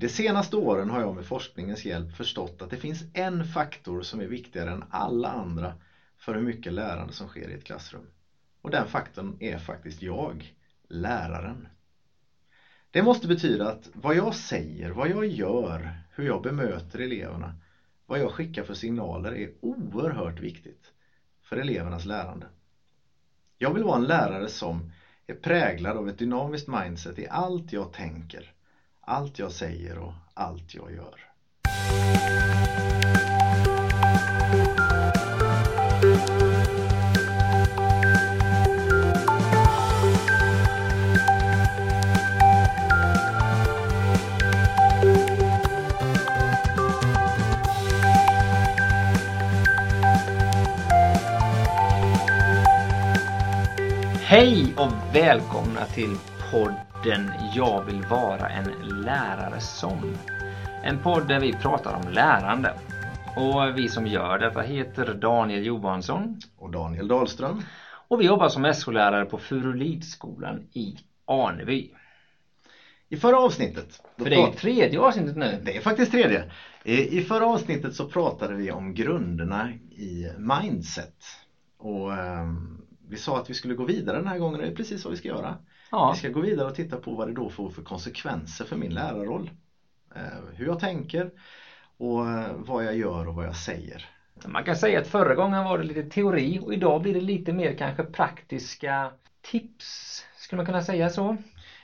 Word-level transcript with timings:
De 0.00 0.08
senaste 0.08 0.56
åren 0.56 0.90
har 0.90 1.00
jag 1.00 1.14
med 1.14 1.24
forskningens 1.24 1.84
hjälp 1.84 2.12
förstått 2.16 2.62
att 2.62 2.70
det 2.70 2.76
finns 2.76 3.02
en 3.12 3.44
faktor 3.44 4.02
som 4.02 4.20
är 4.20 4.26
viktigare 4.26 4.70
än 4.70 4.82
alla 4.88 5.28
andra 5.28 5.72
för 6.16 6.34
hur 6.34 6.42
mycket 6.42 6.72
lärande 6.72 7.12
som 7.12 7.26
sker 7.26 7.50
i 7.50 7.54
ett 7.54 7.64
klassrum. 7.64 8.06
Och 8.60 8.70
den 8.70 8.86
faktorn 8.86 9.36
är 9.38 9.58
faktiskt 9.58 10.02
jag, 10.02 10.52
läraren. 10.88 11.66
Det 12.90 13.02
måste 13.02 13.26
betyda 13.28 13.68
att 13.68 13.88
vad 13.92 14.14
jag 14.14 14.34
säger, 14.34 14.90
vad 14.90 15.08
jag 15.08 15.24
gör, 15.24 15.90
hur 16.10 16.26
jag 16.26 16.40
bemöter 16.40 16.98
eleverna, 16.98 17.52
vad 18.06 18.18
jag 18.18 18.32
skickar 18.32 18.62
för 18.62 18.74
signaler 18.74 19.32
är 19.34 19.48
oerhört 19.60 20.40
viktigt 20.40 20.92
för 21.42 21.56
elevernas 21.56 22.04
lärande. 22.04 22.48
Jag 23.58 23.72
vill 23.72 23.84
vara 23.84 23.96
en 23.96 24.06
lärare 24.06 24.48
som 24.48 24.82
är 25.26 25.34
präglad 25.34 25.96
av 25.96 26.08
ett 26.08 26.18
dynamiskt 26.18 26.66
mindset 26.66 27.18
i 27.18 27.26
allt 27.30 27.72
jag 27.72 27.90
tänker, 27.92 28.52
allt 29.00 29.38
jag 29.38 29.52
säger 29.52 29.98
och 29.98 30.12
allt 30.34 30.74
jag 30.74 30.92
gör. 30.92 31.14
Hej 54.22 54.74
och 54.76 54.92
välkomna 55.14 55.84
till 55.84 56.16
podden 57.04 57.30
Jag 57.54 57.84
vill 57.84 58.02
vara 58.02 58.48
en 58.48 59.00
lärare 59.02 59.60
som. 59.60 60.16
En 60.84 61.02
podd 61.02 61.28
där 61.28 61.40
vi 61.40 61.52
pratar 61.52 61.94
om 61.94 62.12
lärande. 62.12 62.74
Och 63.36 63.78
vi 63.78 63.88
som 63.88 64.06
gör 64.06 64.38
detta 64.38 64.60
heter 64.60 65.14
Daniel 65.14 65.66
Johansson. 65.66 66.40
Och 66.56 66.70
Daniel 66.70 67.08
Dahlström. 67.08 67.62
Och 68.08 68.20
vi 68.20 68.24
jobbar 68.24 68.48
som 68.48 68.74
SO-lärare 68.74 69.24
på 69.24 69.38
Furulidskolan 69.38 70.68
i 70.72 70.96
Aneby. 71.24 71.90
I 73.08 73.16
förra 73.16 73.38
avsnittet. 73.38 74.02
För 74.18 74.30
det 74.30 74.36
är 74.36 74.52
tredje 74.52 75.00
avsnittet 75.00 75.36
nu. 75.36 75.60
Det 75.64 75.76
är 75.76 75.80
faktiskt 75.80 76.12
tredje. 76.12 76.50
I 76.84 77.20
förra 77.20 77.46
avsnittet 77.46 77.94
så 77.94 78.08
pratade 78.08 78.54
vi 78.54 78.70
om 78.70 78.94
grunderna 78.94 79.70
i 79.90 80.30
mindset. 80.38 81.16
Och 81.78 82.10
um, 82.10 82.86
vi 83.08 83.16
sa 83.16 83.38
att 83.38 83.50
vi 83.50 83.54
skulle 83.54 83.74
gå 83.74 83.84
vidare 83.84 84.16
den 84.16 84.26
här 84.26 84.38
gången 84.38 84.60
och 84.60 84.66
det 84.66 84.72
är 84.72 84.76
precis 84.76 85.04
vad 85.04 85.10
vi 85.10 85.18
ska 85.18 85.28
göra. 85.28 85.56
Ja. 85.90 86.10
Vi 86.10 86.16
ska 86.16 86.28
gå 86.28 86.40
vidare 86.40 86.66
och 86.66 86.74
titta 86.74 86.98
på 86.98 87.14
vad 87.14 87.26
det 87.28 87.32
då 87.32 87.48
får 87.48 87.68
för 87.68 87.82
konsekvenser 87.82 88.64
för 88.64 88.76
min 88.76 88.94
lärarroll. 88.94 89.50
Eh, 90.14 90.22
hur 90.54 90.66
jag 90.66 90.78
tänker 90.78 91.30
och 91.96 92.28
eh, 92.28 92.52
vad 92.56 92.84
jag 92.84 92.94
gör 92.94 93.28
och 93.28 93.34
vad 93.34 93.46
jag 93.46 93.56
säger. 93.56 94.08
Man 94.44 94.64
kan 94.64 94.76
säga 94.76 94.98
att 94.98 95.06
förra 95.06 95.34
gången 95.34 95.64
var 95.64 95.78
det 95.78 95.84
lite 95.84 96.04
teori 96.04 96.58
och 96.58 96.72
idag 96.74 97.00
blir 97.00 97.14
det 97.14 97.20
lite 97.20 97.52
mer 97.52 97.72
kanske 97.72 98.04
praktiska 98.04 99.12
tips. 99.40 100.22
Skulle 100.36 100.56
man 100.56 100.64
kunna 100.64 100.82
säga 100.82 101.10
så? 101.10 101.36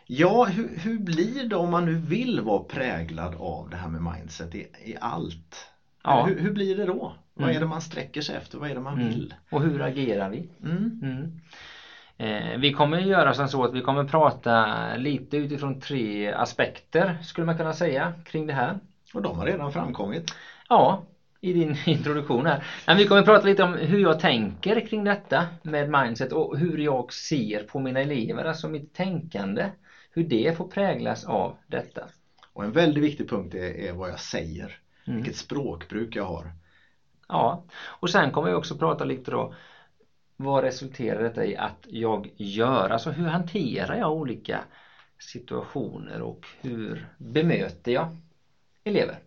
Ja, 0.06 0.44
hur, 0.44 0.78
hur 0.78 0.98
blir 0.98 1.44
det 1.44 1.56
om 1.56 1.68
man 1.70 1.84
nu 1.84 1.94
vill 1.96 2.40
vara 2.40 2.60
präglad 2.60 3.34
av 3.34 3.70
det 3.70 3.76
här 3.76 3.88
med 3.88 4.02
mindset 4.02 4.54
i, 4.54 4.58
i 4.84 4.96
allt? 5.00 5.66
Ja. 6.02 6.24
Hur, 6.24 6.40
hur 6.40 6.50
blir 6.50 6.74
det 6.76 6.84
då? 6.84 7.12
Vad 7.34 7.44
Mm. 7.44 7.56
är 7.56 7.60
det 7.60 7.66
man 7.66 7.80
sträcker 7.80 8.20
sig 8.20 8.36
efter? 8.36 8.58
Vad 8.58 8.70
är 8.70 8.74
det 8.74 8.80
man 8.80 8.94
Mm. 8.94 9.08
vill? 9.08 9.34
Och 9.50 9.62
hur 9.62 9.82
agerar 9.82 10.28
vi? 10.28 10.48
Mm. 10.62 11.30
Eh, 12.18 12.58
vi 12.58 12.72
kommer 12.72 12.98
göra 12.98 13.34
som 13.34 13.48
så 13.48 13.64
att 13.64 13.74
vi 13.74 13.82
kommer 13.82 14.04
prata 14.04 14.66
lite 14.96 15.36
utifrån 15.36 15.80
tre 15.80 16.32
aspekter 16.32 17.18
skulle 17.22 17.44
man 17.44 17.56
kunna 17.56 17.72
säga 17.72 18.12
kring 18.26 18.46
det 18.46 18.52
här. 18.52 18.80
Och 19.14 19.22
de 19.22 19.38
har 19.38 19.46
redan 19.46 19.72
framkommit. 19.72 20.34
Ja, 20.68 21.06
i 21.40 21.52
din 21.52 21.76
introduktion 21.86 22.46
här. 22.46 22.64
Men 22.86 22.96
vi 22.96 23.06
kommer 23.06 23.22
prata 23.22 23.46
lite 23.46 23.62
om 23.62 23.74
hur 23.74 23.98
jag 23.98 24.20
tänker 24.20 24.86
kring 24.86 25.04
detta 25.04 25.46
med 25.62 25.90
mindset 25.90 26.32
och 26.32 26.58
hur 26.58 26.78
jag 26.78 27.12
ser 27.12 27.62
på 27.62 27.78
mina 27.78 28.00
elever, 28.00 28.44
alltså 28.44 28.68
mitt 28.68 28.94
tänkande. 28.94 29.70
Hur 30.10 30.22
det 30.22 30.56
får 30.56 30.64
präglas 30.64 31.24
av 31.24 31.56
detta. 31.66 32.08
Och 32.52 32.64
en 32.64 32.72
väldigt 32.72 33.04
viktig 33.04 33.30
punkt 33.30 33.54
är, 33.54 33.80
är 33.80 33.92
vad 33.92 34.10
jag 34.10 34.20
säger. 34.20 34.78
Mm. 35.06 35.16
Vilket 35.16 35.36
språkbruk 35.36 36.16
jag 36.16 36.24
har. 36.24 36.52
Ja, 37.28 37.64
och 37.84 38.10
sen 38.10 38.30
kommer 38.32 38.48
jag 38.48 38.58
också 38.58 38.76
prata 38.76 39.04
lite 39.04 39.30
då 39.30 39.54
vad 40.36 40.64
resulterar 40.64 41.22
detta 41.22 41.44
i 41.44 41.56
att 41.56 41.86
jag 41.88 42.28
gör? 42.36 42.90
Alltså 42.90 43.10
hur 43.10 43.26
hanterar 43.26 43.96
jag 43.96 44.12
olika 44.12 44.64
situationer 45.18 46.22
och 46.22 46.46
hur 46.60 47.06
bemöter 47.18 47.92
jag 47.92 48.08
elever? 48.84 49.18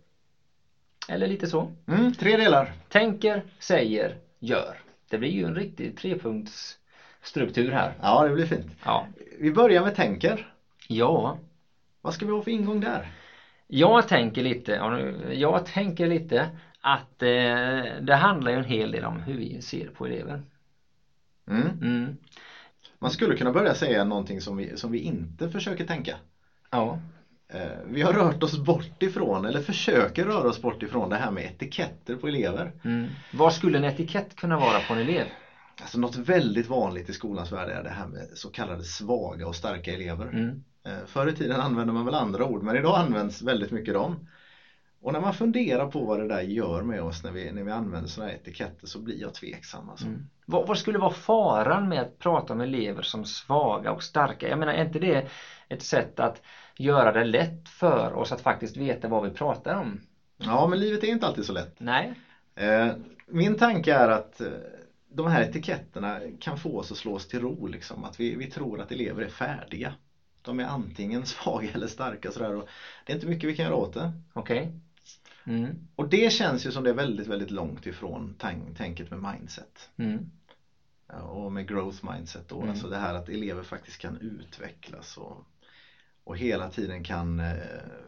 Eller 1.08 1.26
lite 1.26 1.48
så. 1.48 1.70
Mm, 1.86 2.12
tre 2.12 2.36
delar. 2.36 2.72
Tänker, 2.88 3.42
säger, 3.58 4.16
gör. 4.38 4.76
Det 5.08 5.18
blir 5.18 5.30
ju 5.30 5.44
en 5.44 5.54
riktig 5.54 5.96
trepunktsstruktur 5.96 7.72
här. 7.72 7.94
Ja, 8.02 8.24
det 8.24 8.30
blir 8.30 8.44
fint. 8.44 8.70
Ja. 8.84 9.06
Vi 9.38 9.50
börjar 9.50 9.82
med 9.82 9.94
tänker. 9.94 10.52
Ja, 10.88 11.36
Vad 12.00 12.14
ska 12.14 12.26
vi 12.26 12.32
ha 12.32 12.42
för 12.42 12.50
ingång 12.50 12.80
där? 12.80 13.08
jag 13.66 14.08
tänker 14.08 14.42
lite, 14.42 14.72
jag 15.32 15.66
tänker 15.66 16.06
lite 16.06 16.48
att 16.80 17.22
eh, 17.22 18.00
det 18.00 18.14
handlar 18.20 18.50
ju 18.50 18.56
en 18.58 18.64
hel 18.64 18.90
del 18.90 19.04
om 19.04 19.20
hur 19.20 19.36
vi 19.36 19.62
ser 19.62 19.90
på 19.90 20.06
elever. 20.06 20.42
Mm. 21.50 21.74
Mm. 21.80 22.14
Man 22.98 23.10
skulle 23.10 23.34
kunna 23.34 23.50
börja 23.50 23.74
säga 23.74 24.04
någonting 24.04 24.40
som 24.40 24.56
vi, 24.56 24.76
som 24.76 24.90
vi 24.90 24.98
inte 24.98 25.48
försöker 25.48 25.84
tänka. 25.84 26.18
Ja. 26.70 26.98
Eh, 27.48 27.70
Vi 27.84 28.02
har 28.02 28.12
rört 28.12 28.42
oss 28.42 28.56
bort 28.56 29.02
ifrån, 29.02 29.44
eller 29.44 29.60
försöker 29.60 30.24
röra 30.24 30.48
oss 30.48 30.60
bort 30.60 30.82
ifrån 30.82 31.08
det 31.08 31.16
här 31.16 31.30
med 31.30 31.44
etiketter 31.44 32.16
på 32.16 32.28
elever. 32.28 32.72
Mm. 32.82 33.08
Vad 33.32 33.52
skulle 33.52 33.78
en 33.78 33.84
etikett 33.84 34.34
kunna 34.34 34.56
vara 34.56 34.80
på 34.80 34.92
en 34.92 34.98
elev? 34.98 35.26
Alltså 35.80 35.98
något 35.98 36.16
väldigt 36.16 36.66
vanligt 36.66 37.08
i 37.08 37.12
skolans 37.12 37.52
värld 37.52 37.68
är 37.68 37.82
det 37.82 37.90
här 37.90 38.06
med 38.06 38.26
så 38.34 38.50
kallade 38.50 38.84
svaga 38.84 39.46
och 39.46 39.56
starka 39.56 39.92
elever. 39.92 40.26
Mm. 40.26 40.56
Eh, 40.86 41.06
Förr 41.06 41.26
i 41.26 41.32
tiden 41.32 41.60
använde 41.60 41.92
man 41.92 42.04
väl 42.04 42.14
andra 42.14 42.44
ord 42.44 42.62
men 42.62 42.76
idag 42.76 42.98
används 42.98 43.42
väldigt 43.42 43.70
mycket 43.70 43.94
dem. 43.94 44.18
Och 45.00 45.12
när 45.12 45.20
man 45.20 45.34
funderar 45.34 45.86
på 45.86 46.04
vad 46.04 46.20
det 46.20 46.28
där 46.28 46.40
gör 46.40 46.82
med 46.82 47.02
oss 47.02 47.24
när 47.24 47.32
vi, 47.32 47.52
när 47.52 47.62
vi 47.62 47.70
använder 47.70 48.08
sådana 48.08 48.30
här 48.30 48.38
etiketter 48.38 48.86
så 48.86 48.98
blir 48.98 49.20
jag 49.20 49.34
tveksam. 49.34 49.88
Alltså. 49.90 50.06
Mm. 50.06 50.26
Vad, 50.46 50.66
vad 50.66 50.78
skulle 50.78 50.98
vara 50.98 51.10
faran 51.10 51.88
med 51.88 52.00
att 52.00 52.18
prata 52.18 52.52
om 52.52 52.60
elever 52.60 53.02
som 53.02 53.24
svaga 53.24 53.92
och 53.92 54.02
starka? 54.02 54.48
Jag 54.48 54.58
menar, 54.58 54.72
är 54.72 54.82
inte 54.84 54.98
det 54.98 55.28
ett 55.68 55.82
sätt 55.82 56.20
att 56.20 56.42
göra 56.76 57.12
det 57.12 57.24
lätt 57.24 57.68
för 57.68 58.12
oss 58.12 58.32
att 58.32 58.40
faktiskt 58.40 58.76
veta 58.76 59.08
vad 59.08 59.22
vi 59.22 59.30
pratar 59.30 59.74
om? 59.74 60.00
Ja 60.36 60.66
men 60.66 60.80
livet 60.80 61.04
är 61.04 61.08
inte 61.08 61.26
alltid 61.26 61.44
så 61.44 61.52
lätt. 61.52 61.80
Nej? 61.80 62.14
Eh, 62.54 62.92
Min 63.26 63.58
tanke 63.58 63.94
är 63.94 64.08
att 64.08 64.40
eh, 64.40 64.48
de 65.08 65.26
här 65.26 65.42
etiketterna 65.42 66.20
kan 66.40 66.58
få 66.58 66.78
oss 66.78 66.90
att 66.90 66.96
slå 66.96 67.14
oss 67.14 67.28
till 67.28 67.40
ro. 67.40 67.66
Liksom. 67.66 68.04
Att 68.04 68.20
vi, 68.20 68.36
vi 68.36 68.46
tror 68.46 68.80
att 68.80 68.92
elever 68.92 69.22
är 69.22 69.28
färdiga. 69.28 69.94
De 70.42 70.60
är 70.60 70.64
antingen 70.64 71.26
svaga 71.26 71.70
eller 71.74 71.86
starka. 71.86 72.30
Sådär. 72.30 72.54
Och 72.54 72.68
det 73.06 73.12
är 73.12 73.14
inte 73.14 73.26
mycket 73.26 73.50
vi 73.50 73.56
kan 73.56 73.64
göra 73.64 73.76
åt 73.76 73.94
det. 73.94 74.10
Okej? 74.32 74.70
Mm. 75.50 75.76
Och 75.96 76.06
det 76.06 76.32
känns 76.32 76.66
ju 76.66 76.72
som 76.72 76.82
det 76.82 76.90
är 76.90 76.94
väldigt, 76.94 77.26
väldigt 77.26 77.50
långt 77.50 77.86
ifrån 77.86 78.34
tank, 78.38 78.76
tänket 78.76 79.10
med 79.10 79.32
mindset. 79.32 79.90
Mm. 79.96 80.26
Och 81.22 81.52
med 81.52 81.68
growth 81.68 82.04
mindset 82.12 82.48
då. 82.48 82.56
Mm. 82.56 82.70
Alltså 82.70 82.88
det 82.88 82.96
här 82.96 83.14
att 83.14 83.28
elever 83.28 83.62
faktiskt 83.62 83.98
kan 83.98 84.16
utvecklas 84.16 85.16
och, 85.16 85.44
och 86.24 86.36
hela 86.36 86.68
tiden 86.68 87.02
kan 87.02 87.40
eh, 87.40 87.54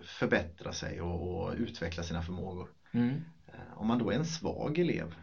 förbättra 0.02 0.72
sig 0.72 1.00
och, 1.00 1.44
och 1.44 1.54
utveckla 1.56 2.02
sina 2.02 2.22
förmågor. 2.22 2.68
Mm. 2.92 3.20
Eh, 3.46 3.78
Om 3.78 3.86
man 3.86 3.98
då 3.98 4.10
är 4.10 4.14
en 4.14 4.24
svag 4.24 4.78
elev, 4.78 5.14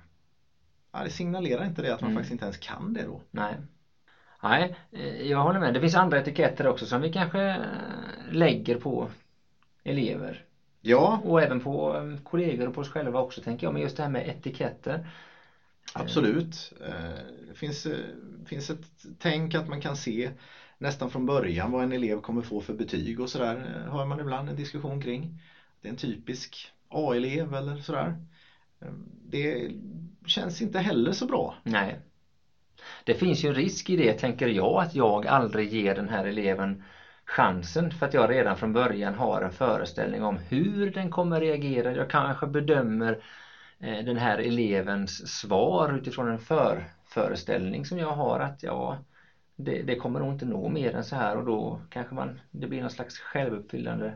ja, 0.92 1.04
det 1.04 1.10
signalerar 1.10 1.66
inte 1.66 1.82
det 1.82 1.94
att 1.94 2.02
man 2.02 2.10
Mm. 2.10 2.18
faktiskt 2.20 2.32
inte 2.32 2.46
ens 2.46 2.58
kan 2.58 2.94
det 2.94 3.04
då? 3.04 3.22
Nej. 3.32 3.56
Nej, 4.44 4.76
eh, 4.92 5.28
jag 5.28 5.44
håller 5.44 5.60
med. 5.60 5.74
Det 5.74 5.80
finns 5.80 5.96
andra 5.96 6.18
etiketter 6.18 6.68
också 6.68 6.88
som 6.88 7.02
vi 7.02 7.10
kanske 7.10 7.62
lägger 8.32 8.78
på 8.78 9.10
elever. 9.84 10.44
Ja, 10.82 11.20
Och 11.24 11.42
även 11.42 11.60
på 11.60 11.96
eh, 11.98 12.24
kollegor 12.24 12.68
och 12.68 12.74
på 12.74 12.82
oss 12.82 12.90
själva 12.90 13.20
också 13.20 13.42
tänker 13.42 13.66
jag. 13.66 13.74
Men 13.74 13.82
just 13.82 13.98
det 13.98 14.04
här 14.04 14.10
med 14.10 14.28
etiketter. 14.28 15.08
absolut. 15.94 16.74
Eh, 16.82 17.14
Det 17.48 17.54
finns, 17.56 17.86
eh, 17.86 18.16
finns 18.46 18.70
ett 18.70 18.86
tänk 19.18 19.56
att 19.56 19.68
man 19.68 19.82
kan 19.82 19.96
se 19.96 20.32
nästan 20.78 21.10
från 21.10 21.26
början 21.26 21.72
vad 21.72 21.84
en 21.84 21.92
elev 21.92 22.22
kommer 22.22 22.42
få 22.42 22.62
för 22.62 22.74
betyg 22.74 23.20
och 23.20 23.30
sådär. 23.30 23.56
Hör 23.90 24.06
man 24.06 24.20
ibland 24.20 24.50
en 24.50 24.56
diskussion 24.56 25.02
kring. 25.02 25.42
Det 25.82 25.88
är 25.88 25.90
en 25.90 25.98
typisk 25.98 26.72
A-elev 26.90 27.54
eller 27.56 27.78
sådär. 27.78 28.16
Det 29.26 29.72
känns 30.26 30.62
inte 30.62 30.80
heller 30.80 31.12
så 31.12 31.26
bra. 31.26 31.56
Nej. 31.64 32.00
Det 33.04 33.14
finns 33.16 33.44
ju 33.44 33.48
en 33.48 33.54
risk 33.56 33.90
i 33.90 33.96
det, 33.96 34.14
tänker 34.14 34.48
jag, 34.48 34.82
att 34.82 34.96
jag 34.96 35.28
aldrig 35.28 35.74
ger 35.74 35.94
den 35.94 36.10
här 36.10 36.24
eleven 36.26 36.78
chansen 37.30 37.92
för 37.92 38.06
att 38.06 38.14
jag 38.14 38.30
redan 38.30 38.58
från 38.58 38.74
början 38.74 39.16
har 39.16 39.42
en 39.42 39.52
föreställning 39.52 40.24
om 40.24 40.38
hur 40.38 40.92
den 40.92 41.10
kommer 41.10 41.40
reagera. 41.40 41.94
Jag 41.94 42.10
kanske 42.10 42.48
bedömer 42.48 43.24
eh, 43.80 44.06
den 44.06 44.18
här 44.18 44.38
elevens 44.38 45.28
svar 45.40 45.94
utifrån 45.94 46.28
en 46.30 46.40
för, 46.40 46.86
föreställning 47.06 47.86
som 47.86 47.98
jag 47.98 48.14
har 48.14 48.40
att 48.40 48.64
ja, 48.64 48.98
det, 49.56 49.82
det 49.84 49.96
kommer 49.96 50.20
nog 50.20 50.32
inte 50.34 50.46
nå 50.46 50.70
mer 50.70 50.96
än 50.96 51.04
så 51.04 51.16
här 51.16 51.38
och 51.38 51.46
då 51.46 51.82
kanske 51.90 52.16
man, 52.16 52.40
det 52.52 52.68
blir 52.68 52.82
någon 52.82 52.90
slags 52.90 53.20
självuppfyllande 53.20 54.14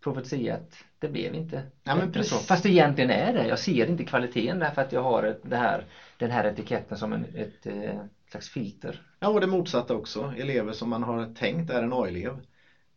profetia 0.00 0.54
att 0.54 0.84
det 0.98 1.08
blev 1.08 1.34
inte 1.34 1.64
Ja, 1.84 1.94
men 1.94 2.06
bättre 2.06 2.24
så. 2.24 2.34
precis. 2.34 2.46
Fast 2.48 2.62
det 2.62 2.68
egentligen 2.70 3.10
är 3.10 3.32
det. 3.32 3.46
Jag 3.46 3.58
ser 3.58 3.90
inte 3.90 4.04
kvaliteten 4.04 4.58
därför 4.58 4.82
att 4.82 4.92
jag 4.92 5.02
har 5.02 5.22
ett, 5.22 5.40
det 5.42 5.56
här, 5.56 5.86
den 6.18 6.30
här 6.30 6.44
etiketten 6.44 6.98
som 6.98 7.12
en, 7.12 7.24
ett 7.34 7.66
eh, 7.66 8.00
slags 8.32 8.48
filter. 8.48 9.02
Ja, 9.20 9.28
och 9.28 9.40
det 9.40 9.46
motsatta 9.46 9.94
också. 9.94 10.34
Elever 10.38 10.72
som 10.72 10.88
man 10.88 11.02
har 11.02 11.34
tänkt 11.34 11.70
är 11.70 11.82
en 11.82 11.92
A-elev. 11.92 12.40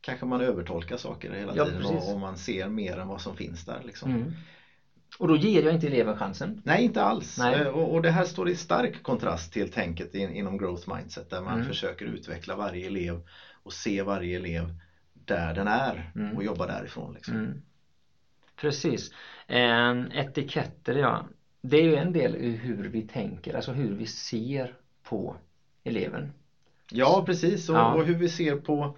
Kanske 0.01 0.25
man 0.25 0.41
övertolkar 0.41 0.97
saker 0.97 1.31
hela 1.33 1.55
Ja, 1.55 1.65
tiden 1.65 1.81
precis. 1.81 2.13
och, 2.13 2.19
man 2.19 2.37
ser 2.37 2.67
mer 2.67 2.97
än 2.97 3.07
vad 3.07 3.21
som 3.21 3.35
finns 3.35 3.65
där. 3.65 3.81
Liksom. 3.85 4.11
Mm. 4.11 4.33
Och 5.19 5.27
då 5.27 5.35
ger 5.35 5.63
jag 5.63 5.73
inte 5.73 5.87
eleven 5.87 6.17
chansen. 6.17 6.61
Nej, 6.65 6.83
inte 6.83 7.01
alls. 7.03 7.37
Nej. 7.39 7.61
Eh, 7.61 7.67
Och, 7.67 7.93
och 7.93 8.01
det 8.01 8.09
här 8.11 8.25
står 8.25 8.49
i 8.49 8.55
stark 8.55 9.03
kontrast 9.03 9.53
till 9.53 9.71
tänket 9.71 10.15
in, 10.15 10.29
inom 10.35 10.57
growth 10.57 10.95
mindset 10.95 11.29
där 11.29 11.41
man 11.41 11.53
Mm. 11.53 11.67
försöker 11.67 12.05
utveckla 12.05 12.55
varje 12.55 12.85
elev 12.87 13.21
och 13.63 13.73
se 13.73 14.01
varje 14.01 14.35
elev 14.35 14.73
där 15.13 15.53
den 15.53 15.67
är 15.67 16.11
Mm. 16.15 16.35
och 16.37 16.43
jobba 16.43 16.65
därifrån. 16.65 17.13
Liksom. 17.13 17.35
Mm. 17.35 17.61
Precis. 18.55 19.11
Etiketter, 20.13 20.95
ja. 20.95 21.25
Det 21.61 21.77
är 21.77 21.83
ju 21.83 21.95
en 21.95 22.13
del 22.13 22.35
i 22.35 22.49
hur 22.55 22.89
vi 22.89 23.01
tänker, 23.07 23.53
alltså 23.55 23.71
hur 23.71 23.95
vi 23.95 24.05
ser 24.05 24.75
på 25.09 25.35
eleven. 25.83 26.31
Ja, 26.91 27.23
precis. 27.25 27.69
Och, 27.69 27.75
Ja. 27.75 27.93
och 27.93 28.05
hur 28.05 28.15
vi 28.15 28.29
ser 28.29 28.55
på 28.55 28.97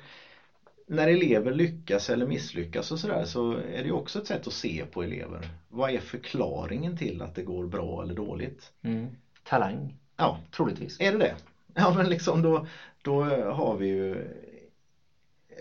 när 0.87 1.07
elever 1.07 1.51
lyckas 1.51 2.09
eller 2.09 2.25
misslyckas 2.25 2.91
och 2.91 2.99
sådär 2.99 3.25
så 3.25 3.51
är 3.51 3.77
det 3.81 3.87
ju 3.87 3.91
också 3.91 4.19
ett 4.19 4.27
sätt 4.27 4.47
att 4.47 4.53
se 4.53 4.85
på 4.85 5.03
elever. 5.03 5.49
Vad 5.67 5.91
är 5.91 5.99
förklaringen 5.99 6.97
till 6.97 7.21
att 7.21 7.35
det 7.35 7.41
går 7.41 7.65
bra 7.65 8.01
eller 8.03 8.13
dåligt? 8.13 8.71
Mm. 8.81 9.15
Talang, 9.43 9.95
Ja, 10.15 10.39
troligtvis. 10.51 10.97
är 10.99 11.11
det 11.11 11.17
det? 11.17 11.35
Ja, 11.73 11.93
men 11.95 12.09
liksom 12.09 12.41
då, 12.41 12.67
då 13.01 13.23
har 13.51 13.75
vi 13.75 13.87
ju 13.87 14.27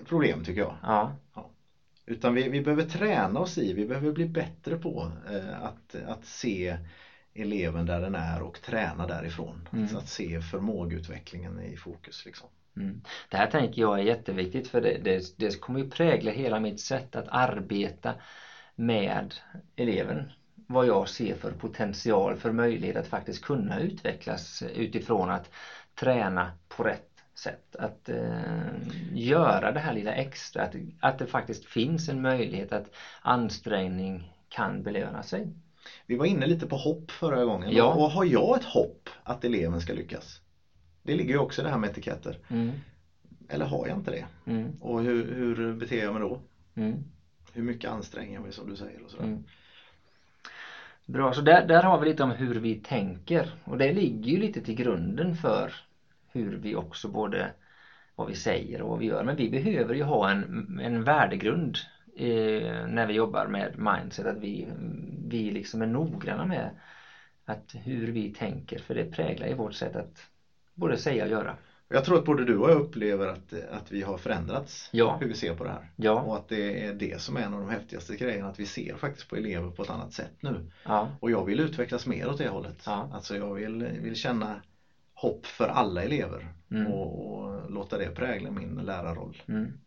problem 0.04 0.44
tycker 0.44 0.60
jag. 0.60 0.76
Ja. 0.82 1.12
Utan 2.06 2.34
vi, 2.34 2.48
vi 2.48 2.60
behöver 2.60 2.82
träna 2.82 3.40
oss 3.40 3.58
i, 3.58 3.72
vi 3.72 3.86
behöver 3.86 4.12
bli 4.12 4.26
bättre 4.26 4.76
på 4.76 5.10
eh, 5.30 5.62
att, 5.62 5.94
att 6.06 6.24
se 6.24 6.76
eleven 7.36 7.86
där 7.86 8.00
den 8.00 8.14
är 8.14 8.42
och 8.42 8.60
träna 8.60 9.06
därifrån. 9.06 9.68
Mm. 9.72 9.88
Så 9.88 9.98
att 9.98 10.08
se 10.08 10.40
förmågeutvecklingen 10.40 11.60
i 11.60 11.76
fokus. 11.76 12.24
Liksom. 12.24 12.48
Mm. 12.76 13.00
Det 13.28 13.36
här 13.36 13.46
tänker 13.46 13.80
jag 13.80 13.98
är 13.98 14.02
jätteviktigt 14.02 14.68
för 14.68 14.80
det, 14.80 14.96
det, 14.98 15.32
det 15.36 15.60
kommer 15.60 15.78
ju 15.78 15.90
prägla 15.90 16.30
hela 16.30 16.58
mitt 16.58 16.80
sätt 16.80 17.16
att 17.16 17.28
arbeta 17.28 18.14
med 18.74 19.34
eleven. 19.76 20.32
Vad 20.66 20.86
jag 20.86 21.08
ser 21.08 21.34
för 21.34 21.50
potential, 21.50 22.36
för 22.36 22.50
möjlighet 22.50 22.96
att 22.96 23.06
faktiskt 23.06 23.44
kunna 23.44 23.78
utvecklas 23.78 24.62
utifrån 24.74 25.30
att 25.30 25.50
träna 25.94 26.52
på 26.68 26.82
rätt 26.82 27.02
sätt. 27.38 27.76
Att 27.78 28.08
eh, 28.08 28.72
göra 29.12 29.72
det 29.72 29.80
här 29.80 29.92
lilla 29.92 30.12
extra, 30.12 30.62
att, 30.62 30.74
att 31.00 31.18
det 31.18 31.26
faktiskt 31.26 31.64
finns 31.64 32.08
en 32.08 32.22
möjlighet 32.22 32.72
att 32.72 32.94
ansträngning 33.20 34.32
kan 34.48 34.82
belöna 34.82 35.22
sig. 35.22 35.52
Vi 36.06 36.16
var 36.16 36.26
inne 36.26 36.46
lite 36.46 36.66
på 36.66 36.76
hopp 36.76 37.10
förra 37.10 37.44
gången. 37.44 37.72
Ja. 37.72 37.94
Och 37.94 38.10
har 38.10 38.24
jag 38.24 38.56
ett 38.56 38.64
hopp 38.64 39.08
att 39.22 39.44
eleven 39.44 39.80
ska 39.80 39.92
lyckas? 39.92 40.40
Det 41.02 41.14
ligger 41.14 41.30
ju 41.30 41.38
också 41.38 41.62
i 41.62 41.64
det 41.64 41.70
här 41.70 41.78
med 41.78 41.90
etiketter. 41.90 42.38
Mm, 42.48 42.72
Eller 43.48 43.64
har 43.64 43.86
jag 43.86 43.96
inte 43.98 44.10
det? 44.10 44.26
mm, 44.46 44.72
Och 44.80 45.02
hur, 45.02 45.34
hur 45.34 45.74
beter 45.74 46.02
jag 46.02 46.12
mig 46.12 46.20
då? 46.20 46.38
mm. 46.74 47.04
Hur 47.52 47.62
mycket 47.62 47.90
anstränger 47.90 48.34
jag 48.34 48.42
mig 48.42 48.52
som 48.52 48.70
du 48.70 48.76
säger 48.76 49.02
och 49.04 49.10
sådär. 49.10 49.24
Mm. 49.24 49.42
Bra, 51.06 51.32
så 51.32 51.40
där, 51.40 51.62
där 51.62 51.82
har 51.82 51.98
vi 51.98 52.06
lite 52.08 52.22
om 52.22 52.30
hur 52.30 52.54
vi 52.54 52.74
tänker 52.74 53.54
och 53.64 53.78
det 53.78 53.92
ligger 53.92 54.32
ju 54.32 54.38
lite 54.38 54.62
till 54.62 54.74
grunden 54.74 55.34
för 55.34 55.72
hur 56.32 56.56
vi 56.56 56.74
också 56.74 57.08
både 57.08 57.50
vad 58.14 58.26
vi 58.26 58.34
säger 58.34 58.82
och 58.82 58.88
vad 58.88 58.98
vi 58.98 59.06
gör. 59.06 59.24
Men 59.24 59.36
vi 59.36 59.48
behöver 59.48 59.94
ju 59.94 60.02
ha 60.02 60.30
en, 60.30 60.80
en 60.82 61.04
värdegrund 61.04 61.78
eh, 62.16 62.86
när 62.88 63.06
vi 63.06 63.14
jobbar 63.14 63.46
med 63.46 63.78
mindset, 63.78 64.26
att 64.26 64.38
vi, 64.38 64.68
vi 65.28 65.50
liksom 65.50 65.82
är 65.82 65.86
noggranna 65.86 66.46
med 66.46 66.70
att 67.44 67.74
hur 67.74 68.12
vi 68.12 68.34
tänker 68.34 68.78
för 68.78 68.94
det 68.94 69.04
präglar 69.04 69.46
ju 69.46 69.54
vårt 69.54 69.74
sätt 69.74 69.96
att 69.96 70.18
både 70.74 70.98
säga 70.98 71.24
och 71.24 71.30
göra. 71.30 71.56
Jag 71.88 72.04
tror 72.04 72.18
att 72.18 72.24
både 72.24 72.44
du 72.44 72.56
och 72.58 72.70
jag 72.70 72.80
upplever 72.80 73.26
att, 73.26 73.52
att 73.70 73.92
vi 73.92 74.02
har 74.02 74.16
förändrats 74.16 74.88
Ja. 74.92 75.16
hur 75.20 75.28
vi 75.28 75.34
ser 75.34 75.54
på 75.54 75.64
det 75.64 75.70
här. 75.70 75.90
Ja, 75.96 76.20
Och 76.22 76.36
att 76.36 76.48
det 76.48 76.86
är 76.86 76.92
det 76.92 77.20
som 77.20 77.36
är 77.36 77.40
en 77.40 77.54
av 77.54 77.60
de 77.60 77.70
häftigaste 77.70 78.16
grejerna, 78.16 78.48
att 78.48 78.60
vi 78.60 78.66
ser 78.66 78.96
faktiskt 78.96 79.28
på 79.28 79.36
elever 79.36 79.70
på 79.70 79.82
ett 79.82 79.90
annat 79.90 80.12
sätt 80.12 80.32
nu. 80.40 80.70
ja, 80.84 81.08
Och 81.20 81.30
jag 81.30 81.44
vill 81.44 81.60
utvecklas 81.60 82.06
mer 82.06 82.28
åt 82.28 82.38
det 82.38 82.48
hållet. 82.48 82.82
Ja. 82.86 83.10
Alltså 83.12 83.36
jag 83.36 83.54
vill, 83.54 83.84
vill 84.02 84.16
känna 84.16 84.60
hopp 85.14 85.46
för 85.46 85.68
alla 85.68 86.02
elever 86.02 86.52
Mm. 86.70 86.86
och, 86.92 87.36
och 87.38 87.70
låta 87.70 87.98
det 87.98 88.10
prägla 88.10 88.50
min 88.50 88.74
lärarroll. 88.74 89.42
Mm. 89.48 89.78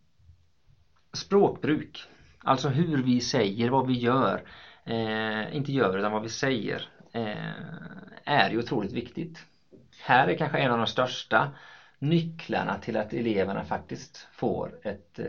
Språkbruk, 1.14 2.04
alltså 2.44 2.69
hur 2.69 3.03
vi 3.03 3.21
säger, 3.21 3.69
vad 3.69 3.88
vi 3.88 3.94
gör, 3.94 4.44
eh, 4.86 5.56
inte 5.56 5.71
gör 5.71 5.97
utan 5.97 6.12
vad 6.12 6.21
vi 6.24 6.30
säger, 6.30 6.89
eh, 7.12 7.63
är 8.25 8.50
ju 8.50 8.59
otroligt 8.59 8.94
viktigt. 8.94 9.45
Här 10.01 10.27
är 10.27 10.38
kanske 10.38 10.57
en 10.57 10.71
av 10.71 10.77
de 10.77 10.88
största 10.88 11.50
nycklarna 12.00 12.77
till 12.77 12.97
att 12.97 13.13
eleverna 13.13 13.65
faktiskt 13.65 14.27
får 14.31 14.80
ett 14.83 15.19
eh, 15.19 15.25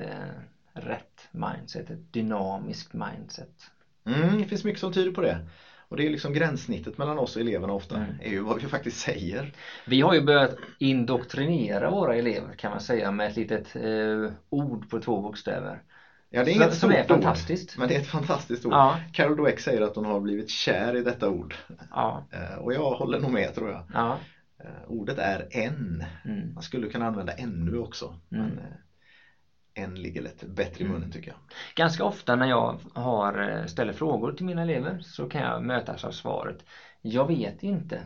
rätt 0.73 1.29
mindset, 1.31 1.91
ett 1.91 2.13
dynamiskt 2.13 2.93
mindset. 2.93 3.71
Mm, 4.05 4.39
det 4.39 4.47
finns 4.47 4.65
mycket 4.65 4.81
som 4.81 4.93
tyder 4.93 5.13
på 5.13 5.21
det. 5.21 5.49
Och 5.89 5.97
det 5.97 6.07
är 6.07 6.11
liksom 6.11 6.33
gränssnittet 6.33 6.99
mellan 6.99 7.19
oss 7.19 7.37
och 7.37 7.43
eleverna 7.43 7.73
ofta, 7.73 7.97
Mm. 7.97 8.21
är 8.21 8.31
ju 8.31 8.41
vad 8.41 8.63
vi 8.63 8.69
faktiskt 8.69 8.99
säger. 9.01 9.53
Vi 9.87 10.01
har 10.01 10.15
ju 10.15 10.21
börjat 10.21 10.55
indoktrinera 10.79 11.91
våra 11.91 12.17
elever 12.17 12.55
kan 12.55 12.71
man 12.71 12.81
säga 12.81 13.11
med 13.11 13.27
ett 13.27 13.37
litet 13.37 13.77
eh, 13.77 14.33
ord 14.49 14.91
på 14.91 15.01
två 15.01 15.21
bokstäver. 15.21 15.83
Ja, 16.33 16.45
det 16.45 16.51
är 16.51 16.55
inget 16.55 16.75
som 16.75 16.91
är 16.91 17.05
stort 17.05 17.17
ord, 17.17 17.23
fantastiskt. 17.23 17.77
men 17.77 17.89
det 17.89 17.95
är 17.95 17.99
ett 17.99 18.07
fantastiskt 18.07 18.65
ord. 18.67 18.73
Ja, 18.73 18.99
Carol 19.13 19.37
Dweck 19.37 19.61
säger 19.61 19.81
att 19.81 19.97
hon 19.97 20.05
har 20.05 20.21
blivit 20.21 20.51
kär 20.51 20.97
i 20.97 21.03
detta 21.03 21.29
ord. 21.29 21.55
ja, 21.91 22.23
Eh, 22.31 22.55
Och 22.55 22.73
jag 22.75 22.95
håller 22.95 23.19
nog 23.19 23.31
med 23.31 23.55
tror 23.55 23.71
jag. 23.71 23.83
ja. 23.95 24.19
Eh, 24.65 24.85
Ordet 24.87 25.19
är 25.19 25.47
en. 25.51 26.05
Mm. 26.25 26.53
Man 26.55 26.63
skulle 26.63 26.89
kunna 26.89 27.07
använda 27.07 27.33
ännu 27.33 27.79
också. 27.79 28.15
Men 28.29 28.41
Mm. 28.41 28.59
eh, 28.59 28.65
en 29.75 29.95
ligger 30.03 30.21
lätt 30.21 30.43
bättre 30.45 30.85
i 30.85 30.87
munnen 30.89 31.11
tycker 31.11 31.31
jag. 31.31 31.39
Ganska 31.75 32.05
ofta 32.05 32.37
när 32.37 32.47
jag 32.47 32.79
har, 32.95 33.65
ställer 33.67 33.93
frågor 33.93 34.33
till 34.33 34.45
mina 34.47 34.63
elever 34.63 34.99
så 35.03 35.27
kan 35.27 35.41
jag 35.41 35.63
mötas 35.63 36.05
av 36.05 36.11
svaret 36.11 36.57
Jag 37.01 37.27
vet 37.27 37.63
inte. 37.63 38.05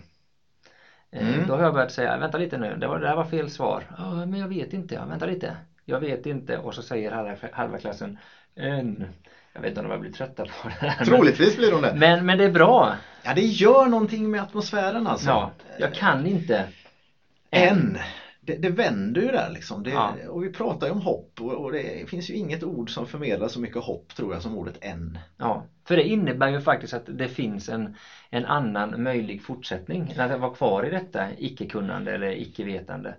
Mm. 1.10 1.46
Då 1.46 1.54
har 1.56 1.62
jag 1.62 1.72
börjat 1.72 1.92
säga, 1.92 2.16
vänta 2.16 2.38
lite 2.38 2.56
nu, 2.56 2.76
det, 2.76 2.86
var, 2.86 2.98
det 3.00 3.08
här 3.08 3.16
var 3.16 3.24
fel 3.24 3.48
svar. 3.50 3.84
Ja, 3.98 4.26
men 4.26 4.40
jag 4.40 4.48
vet 4.48 4.72
inte, 4.72 4.94
ja, 4.94 5.04
vänta 5.06 5.26
lite. 5.26 5.56
Jag 5.84 5.98
vet 5.98 6.26
inte 6.26 6.58
och 6.58 6.74
så 6.74 6.82
säger 6.82 7.10
halva, 7.10 7.36
halva 7.52 7.78
klassen 7.78 8.18
en. 8.54 9.06
Jag 9.52 9.60
vet 9.60 9.68
inte 9.68 9.80
om 9.80 9.88
de 9.88 10.00
blivit 10.00 10.16
trötta 10.16 10.44
på 10.44 10.68
det 10.68 10.74
här. 10.74 11.04
Troligtvis 11.04 11.56
blir 11.56 11.70
de 11.70 11.82
det. 11.82 11.92
Men, 11.94 12.26
men 12.26 12.38
det 12.38 12.44
är 12.44 12.48
bra. 12.48 12.96
Ja, 13.24 13.34
det 13.34 13.40
gör 13.40 13.86
någonting 13.86 14.30
med 14.30 14.42
atmosfären 14.42 15.06
alltså. 15.06 15.28
Ja, 15.28 15.50
jag 15.78 15.94
kan 15.94 16.26
inte. 16.26 16.66
En. 17.50 17.98
Det, 18.40 18.54
det 18.54 18.68
vänder 18.68 19.20
ju 19.20 19.30
där 19.30 19.48
liksom. 19.50 19.82
Det, 19.82 19.90
Ja. 19.90 20.14
Och 20.28 20.44
vi 20.44 20.48
pratar 20.48 20.86
ju 20.86 20.92
om 20.92 21.00
hopp 21.00 21.40
och, 21.40 21.52
och 21.64 21.72
det 21.72 22.08
finns 22.08 22.30
ju 22.30 22.34
inget 22.34 22.62
ord 22.62 22.90
som 22.90 23.06
förmedlar 23.06 23.48
så 23.48 23.60
mycket 23.60 23.82
hopp 23.82 24.14
tror 24.16 24.32
jag 24.32 24.42
som 24.42 24.54
ordet 24.54 24.76
en. 24.80 25.18
Ja, 25.36 25.62
för 25.88 25.96
det 25.96 26.02
innebär 26.02 26.48
ju 26.48 26.60
faktiskt 26.60 26.92
att 26.92 27.02
det 27.04 27.28
finns 27.28 27.68
en, 27.68 27.88
en 28.30 28.44
annan 28.44 29.02
möjlig 29.02 29.42
fortsättning 29.42 30.12
än 30.16 30.30
att 30.32 30.38
vara 30.38 30.50
kvar 30.50 30.86
i 30.86 30.90
detta 30.90 31.28
icke-kunnande 31.36 32.12
eller 32.12 32.40
icke-vetande. 32.40 33.14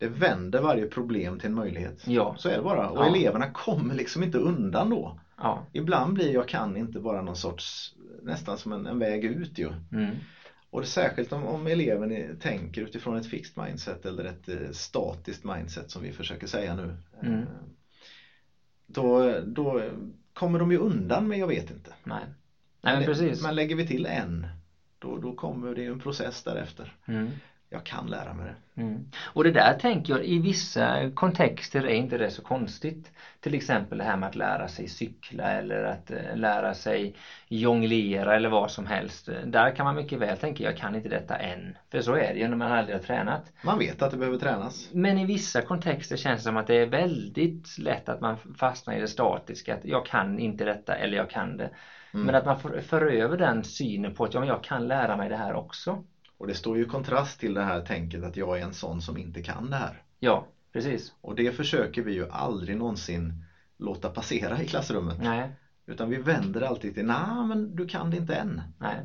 Det 0.00 0.08
vänder 0.08 0.60
varje 0.60 0.86
problem 0.86 1.38
till 1.38 1.46
en 1.46 1.54
möjlighet. 1.54 2.02
Ja, 2.06 2.34
Så 2.38 2.48
är 2.48 2.56
det 2.56 2.62
bara. 2.62 2.90
Och 2.90 2.98
Ja. 3.04 3.06
eleverna 3.16 3.46
kommer 3.46 3.94
liksom 3.94 4.22
inte 4.22 4.38
undan 4.38 4.90
då. 4.90 5.20
ja. 5.36 5.66
Ibland 5.72 6.12
blir 6.14 6.32
jag 6.32 6.48
kan 6.48 6.76
inte 6.76 7.00
bara 7.00 7.20
någon 7.22 7.36
sorts 7.36 7.92
nästan 8.22 8.58
som 8.58 8.72
en, 8.72 8.86
en 8.86 8.98
väg 8.98 9.24
ut 9.24 9.58
ju. 9.58 9.72
Mm. 9.92 10.16
Och 10.70 10.80
det, 10.80 10.86
särskilt 10.86 11.32
om, 11.32 11.44
om 11.44 11.66
eleven 11.66 12.12
är, 12.12 12.34
tänker 12.34 12.82
utifrån 12.82 13.16
ett 13.16 13.26
fixed 13.26 13.64
mindset 13.64 14.06
eller 14.06 14.24
ett 14.24 14.48
eh, 14.48 14.70
statiskt 14.72 15.44
mindset 15.44 15.90
som 15.90 16.02
vi 16.02 16.12
försöker 16.12 16.46
säga 16.46 16.74
nu. 16.74 16.96
Mm. 17.22 17.38
Eh, 17.38 17.44
Då, 18.86 19.40
då 19.40 19.90
kommer 20.32 20.58
de 20.58 20.70
ju 20.72 20.78
undan 20.78 21.28
med 21.28 21.38
jag 21.38 21.46
vet 21.46 21.70
inte. 21.70 21.92
Nej. 22.04 22.24
Nej 22.82 22.96
men 22.96 23.04
precis. 23.04 23.42
Men 23.42 23.54
lägger 23.54 23.76
vi 23.76 23.86
till 23.86 24.06
en 24.06 24.46
då, 24.98 25.18
då 25.18 25.32
kommer 25.32 25.74
det 25.74 25.82
ju 25.82 25.90
en 25.90 25.98
process 25.98 26.42
därefter. 26.42 26.96
Mm. 27.06 27.30
Jag 27.72 27.84
kan 27.84 28.06
lära 28.06 28.34
mig 28.34 28.46
det. 28.46 28.82
Mm. 28.82 29.04
Och 29.24 29.44
det 29.44 29.50
där 29.50 29.74
tänker 29.74 30.12
jag 30.12 30.24
i 30.24 30.38
vissa 30.38 31.10
kontexter 31.14 31.84
är 31.86 31.94
inte 31.94 32.18
det 32.18 32.30
så 32.30 32.42
konstigt. 32.42 33.12
Till 33.40 33.54
exempel 33.54 33.98
det 33.98 34.04
här 34.04 34.16
med 34.16 34.28
att 34.28 34.34
lära 34.34 34.68
sig 34.68 34.88
cykla 34.88 35.44
eller 35.44 35.84
att 35.84 36.10
eh, 36.10 36.36
lära 36.36 36.74
sig 36.74 37.14
jonglera 37.48 38.36
eller 38.36 38.48
vad 38.48 38.70
som 38.70 38.86
helst. 38.86 39.28
Där 39.44 39.70
kan 39.70 39.84
man 39.84 39.94
mycket 39.94 40.18
väl 40.18 40.36
tänka 40.36 40.64
jag 40.64 40.76
kan 40.76 40.94
inte 40.94 41.08
detta 41.08 41.36
än. 41.36 41.76
För 41.90 42.00
så 42.00 42.14
är 42.14 42.32
det 42.34 42.38
ju 42.38 42.48
när 42.48 42.56
man 42.56 42.72
aldrig 42.72 42.96
har 42.96 43.02
tränat. 43.02 43.52
Man 43.62 43.78
vet 43.78 44.02
att 44.02 44.10
det 44.10 44.16
behöver 44.16 44.38
tränas. 44.38 44.88
Men 44.92 45.18
i 45.18 45.24
vissa 45.24 45.62
kontexter 45.62 46.16
känns 46.16 46.40
det 46.40 46.44
som 46.44 46.56
att 46.56 46.66
det 46.66 46.74
är 46.74 46.86
väldigt 46.86 47.78
lätt 47.78 48.08
att 48.08 48.20
man 48.20 48.36
fastnar 48.58 48.94
i 48.94 49.00
det 49.00 49.08
statiska. 49.08 49.74
Att 49.74 49.84
jag 49.84 50.06
kan 50.06 50.38
inte 50.38 50.64
detta 50.64 50.94
eller 50.94 51.16
jag 51.16 51.30
kan 51.30 51.56
det. 51.56 51.70
Mm. 52.14 52.26
Men 52.26 52.34
att 52.34 52.44
man 52.44 52.60
får, 52.60 52.80
för 52.80 53.06
över 53.06 53.36
den 53.36 53.64
synen 53.64 54.14
på 54.14 54.24
att 54.24 54.34
ja, 54.34 54.40
men 54.40 54.48
jag 54.48 54.64
kan 54.64 54.88
lära 54.88 55.16
mig 55.16 55.28
det 55.28 55.36
här 55.36 55.54
också. 55.54 56.04
Och 56.40 56.46
det 56.46 56.54
står 56.54 56.76
ju 56.76 56.82
i 56.82 56.86
kontrast 56.86 57.40
till 57.40 57.54
det 57.54 57.62
här 57.62 57.80
tänket 57.80 58.22
att 58.22 58.36
jag 58.36 58.58
är 58.58 58.62
en 58.62 58.72
sån 58.72 59.00
som 59.00 59.16
inte 59.16 59.42
kan 59.42 59.70
det 59.70 59.76
här. 59.76 60.02
Ja, 60.18 60.44
precis. 60.72 61.12
Och 61.20 61.34
det 61.34 61.50
försöker 61.50 62.02
vi 62.02 62.12
ju 62.12 62.26
aldrig 62.30 62.76
någonsin 62.76 63.44
låta 63.78 64.08
passera 64.08 64.62
i 64.62 64.66
klassrummet. 64.66 65.18
Nej, 65.18 65.48
Utan 65.86 66.08
vi 66.08 66.18
vänder 66.18 66.60
alltid 66.60 66.94
till, 66.94 67.04
nej 67.04 67.44
men 67.44 67.76
du 67.76 67.84
kan 67.86 68.10
det 68.10 68.16
inte 68.16 68.34
än. 68.34 68.60
nej. 68.78 69.04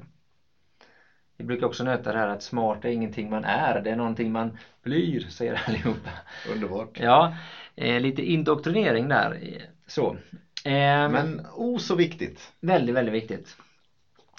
Vi 1.37 1.43
brukar 1.43 1.65
också 1.65 1.83
nöta 1.83 2.11
det 2.11 2.17
här 2.19 2.27
att 2.27 2.41
smart 2.41 2.85
är 2.85 2.89
ingenting 2.89 3.29
man 3.29 3.43
är, 3.43 3.81
det 3.81 3.91
är 3.91 3.95
någonting 3.95 4.31
man 4.31 4.57
blir, 4.83 5.19
säger 5.19 5.61
allihopa. 5.67 6.09
Underbart. 6.51 6.99
Ja, 6.99 7.33
eh, 7.75 7.99
lite 7.99 8.21
indoktrinering 8.21 9.07
där. 9.09 9.37
Så. 9.87 10.15
Eh, 10.63 11.09
Men 11.09 11.41
oh 11.53 11.77
så 11.77 11.95
viktigt. 11.95 12.53
Väldigt, 12.59 12.95
väldigt 12.95 13.13
viktigt. 13.15 13.57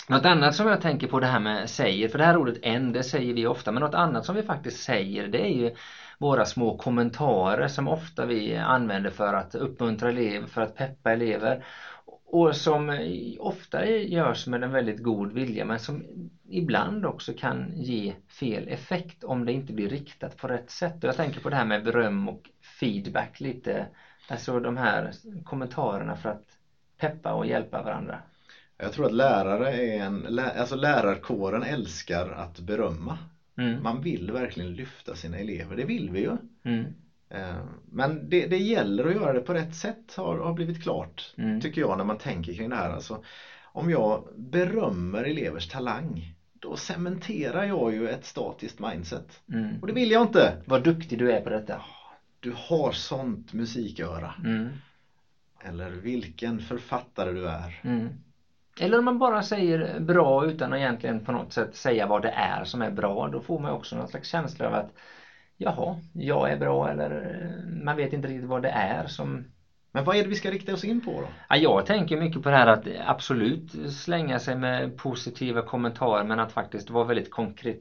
Något 0.08 0.24
annat 0.24 0.54
som 0.54 0.66
jag 0.66 0.80
tänker 0.80 1.06
på 1.06 1.20
det 1.20 1.26
här 1.26 1.38
med 1.38 1.70
säger, 1.70 2.08
för 2.08 2.18
det 2.18 2.24
här 2.24 2.36
ordet 2.36 2.56
en, 2.62 2.92
det 2.92 3.02
säger 3.02 3.34
vi 3.34 3.46
ofta, 3.46 3.72
men 3.72 3.80
något 3.80 3.94
annat 3.94 4.24
som 4.24 4.34
vi 4.34 4.42
faktiskt 4.42 4.82
säger 4.82 5.28
det 5.28 5.40
är 5.40 5.50
ju 5.50 5.70
våra 6.18 6.44
små 6.44 6.72
kommentarer 6.72 7.68
som 7.68 7.88
ofta 7.88 8.24
vi 8.24 8.56
använder 8.56 9.10
för 9.10 9.34
att 9.34 9.54
uppmuntra 9.54 10.08
elever, 10.08 10.46
för 10.46 10.60
att 10.60 10.74
peppa 10.74 11.12
elever 11.12 11.58
och 12.24 12.56
som 12.56 13.00
ofta 13.38 13.86
görs 13.86 14.46
med 14.46 14.64
en 14.64 14.72
väldigt 14.72 14.98
god 14.98 15.32
vilja 15.32 15.64
men 15.64 15.78
som 15.78 16.02
ibland 16.48 17.06
också 17.06 17.32
kan 17.34 17.72
ge 17.74 18.14
fel 18.40 18.68
effekt 18.68 19.24
om 19.24 19.44
det 19.44 19.52
inte 19.52 19.72
blir 19.72 19.88
riktat 19.88 20.36
på 20.36 20.46
rätt 20.46 20.70
sätt. 20.70 20.94
Och 21.04 21.08
jag 21.08 21.16
tänker 21.16 21.40
på 21.40 21.48
det 21.50 21.56
här 21.56 21.64
med 21.64 21.82
beröm 21.82 22.28
och 22.28 22.50
feedback 22.80 23.40
lite, 23.40 23.86
alltså 24.28 24.60
de 24.60 24.76
här 24.76 25.12
kommentarerna 25.44 26.16
för 26.16 26.28
att 26.28 26.42
peppa 27.00 27.32
och 27.32 27.46
hjälpa 27.46 27.82
varandra. 27.82 28.20
Jag 28.78 28.92
tror 28.92 29.06
att 29.06 29.12
lärare 29.12 29.76
är 29.76 30.02
en, 30.02 30.38
alltså 30.38 30.76
lärarkåren 30.76 31.62
älskar 31.62 32.30
att 32.30 32.60
berömma. 32.60 33.18
Mm. 33.58 33.82
Man 33.82 34.00
vill 34.00 34.32
verkligen 34.32 34.72
lyfta 34.74 35.14
sina 35.14 35.38
elever, 35.38 35.76
det 35.76 35.84
vill 35.84 36.10
vi 36.10 36.20
ju. 36.20 36.36
Mm. 36.64 36.84
Eh, 37.28 37.56
Men 37.84 38.30
det, 38.30 38.46
det 38.46 38.58
gäller 38.58 39.06
att 39.06 39.14
göra 39.14 39.32
det 39.32 39.40
på 39.40 39.54
rätt 39.54 39.74
sätt 39.74 40.14
har, 40.16 40.38
har 40.38 40.52
blivit 40.52 40.82
klart, 40.82 41.34
Mm. 41.36 41.60
tycker 41.60 41.80
jag, 41.80 41.98
när 41.98 42.04
man 42.04 42.18
tänker 42.18 42.52
kring 42.52 42.70
det 42.70 42.76
här. 42.76 42.90
Alltså, 42.90 43.22
om 43.64 43.90
jag 43.90 44.28
berömmer 44.36 45.24
elevers 45.24 45.68
talang, 45.68 46.34
då 46.52 46.76
cementerar 46.76 47.64
jag 47.64 47.92
ju 47.92 48.08
ett 48.08 48.24
statiskt 48.24 48.80
mindset. 48.80 49.40
Mm. 49.52 49.80
Och 49.80 49.86
det 49.86 49.92
vill 49.92 50.10
jag 50.10 50.22
inte! 50.22 50.62
Vad 50.66 50.84
duktig 50.84 51.18
du 51.18 51.32
är 51.32 51.40
på 51.40 51.50
detta. 51.50 51.82
Du 52.40 52.54
har 52.56 52.92
sånt 52.92 53.52
musiköra. 53.52 54.34
Mm. 54.44 54.68
Eller 55.64 55.90
vilken 55.90 56.60
författare 56.60 57.32
du 57.32 57.48
är. 57.48 57.80
Eller 58.80 58.98
om 58.98 59.04
man 59.04 59.18
bara 59.18 59.42
säger 59.42 60.00
bra 60.00 60.44
utan 60.46 60.72
att 60.72 60.76
egentligen 60.78 61.24
på 61.24 61.32
något 61.32 61.52
sätt 61.52 61.76
säga 61.76 62.06
vad 62.06 62.22
det 62.22 62.28
är 62.28 62.64
som 62.64 62.82
är 62.82 62.90
bra. 62.90 63.28
Då 63.28 63.40
får 63.40 63.58
man 63.58 63.70
också 63.72 63.96
någon 63.96 64.08
slags 64.08 64.28
känsla 64.28 64.66
av 64.66 64.74
att 64.74 64.92
Jaha, 65.56 65.96
jag 66.12 66.50
är 66.50 66.56
bra 66.56 66.90
eller 66.90 67.10
eh, 67.10 67.66
man 67.84 67.96
vet 67.96 68.12
inte 68.12 68.28
riktigt 68.28 68.48
vad 68.48 68.62
det 68.62 68.68
är 68.68 69.06
som 69.06 69.44
Men 69.92 70.04
vad 70.04 70.16
är 70.16 70.22
det 70.22 70.28
vi 70.28 70.36
ska 70.36 70.50
rikta 70.50 70.72
oss 70.72 70.84
in 70.84 71.00
på 71.04 71.20
då? 71.20 71.28
Ja, 71.48 71.56
jag 71.56 71.86
tänker 71.86 72.16
mycket 72.16 72.42
på 72.42 72.50
det 72.50 72.56
här 72.56 72.66
att 72.66 72.86
absolut 73.06 73.94
slänga 73.94 74.38
sig 74.38 74.54
med 74.54 74.96
positiva 74.96 75.62
kommentarer 75.62 76.24
men 76.24 76.38
att 76.38 76.52
faktiskt 76.52 76.90
vara 76.90 77.04
väldigt 77.04 77.30
konkret 77.30 77.80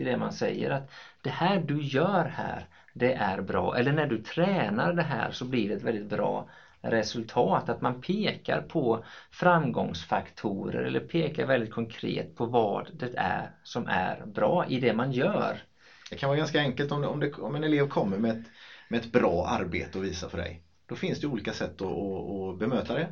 i 0.00 0.04
det 0.04 0.16
man 0.16 0.32
säger 0.32 0.70
att 0.70 0.90
det 1.20 1.30
här 1.30 1.58
du 1.58 1.82
gör 1.82 2.24
här 2.24 2.66
det 2.92 3.12
är 3.14 3.40
bra 3.40 3.76
eller 3.76 3.92
när 3.92 4.06
du 4.06 4.18
tränar 4.18 4.92
det 4.92 5.02
här 5.02 5.30
så 5.30 5.44
blir 5.44 5.68
det 5.68 5.74
ett 5.74 5.82
väldigt 5.82 6.06
bra 6.06 6.46
resultat 6.82 7.68
att 7.68 7.80
man 7.80 8.00
pekar 8.00 8.60
på 8.60 9.04
framgångsfaktorer 9.30 10.82
eller 10.82 11.00
pekar 11.00 11.46
väldigt 11.46 11.72
konkret 11.72 12.36
på 12.36 12.46
vad 12.46 12.90
det 12.92 13.14
är 13.16 13.50
som 13.62 13.86
är 13.86 14.24
bra 14.26 14.66
i 14.66 14.78
det 14.78 14.92
man 14.92 15.12
gör. 15.12 15.62
Det 16.10 16.16
kan 16.16 16.28
vara 16.28 16.38
ganska 16.38 16.60
enkelt 16.60 16.92
om, 16.92 17.02
det, 17.02 17.08
om, 17.08 17.20
det, 17.20 17.34
om 17.34 17.54
en 17.54 17.64
elev 17.64 17.88
kommer 17.88 18.18
med 18.18 18.30
ett, 18.30 18.46
med 18.88 19.00
ett 19.00 19.12
bra 19.12 19.46
arbete 19.46 19.98
att 19.98 20.04
visa 20.04 20.28
för 20.28 20.38
dig. 20.38 20.60
Då 20.86 20.94
finns 20.94 21.20
det 21.20 21.26
olika 21.26 21.52
sätt 21.52 21.80
att, 21.80 21.88
att, 21.88 22.50
att 22.50 22.56
bemöta 22.56 22.94
det. 22.94 23.08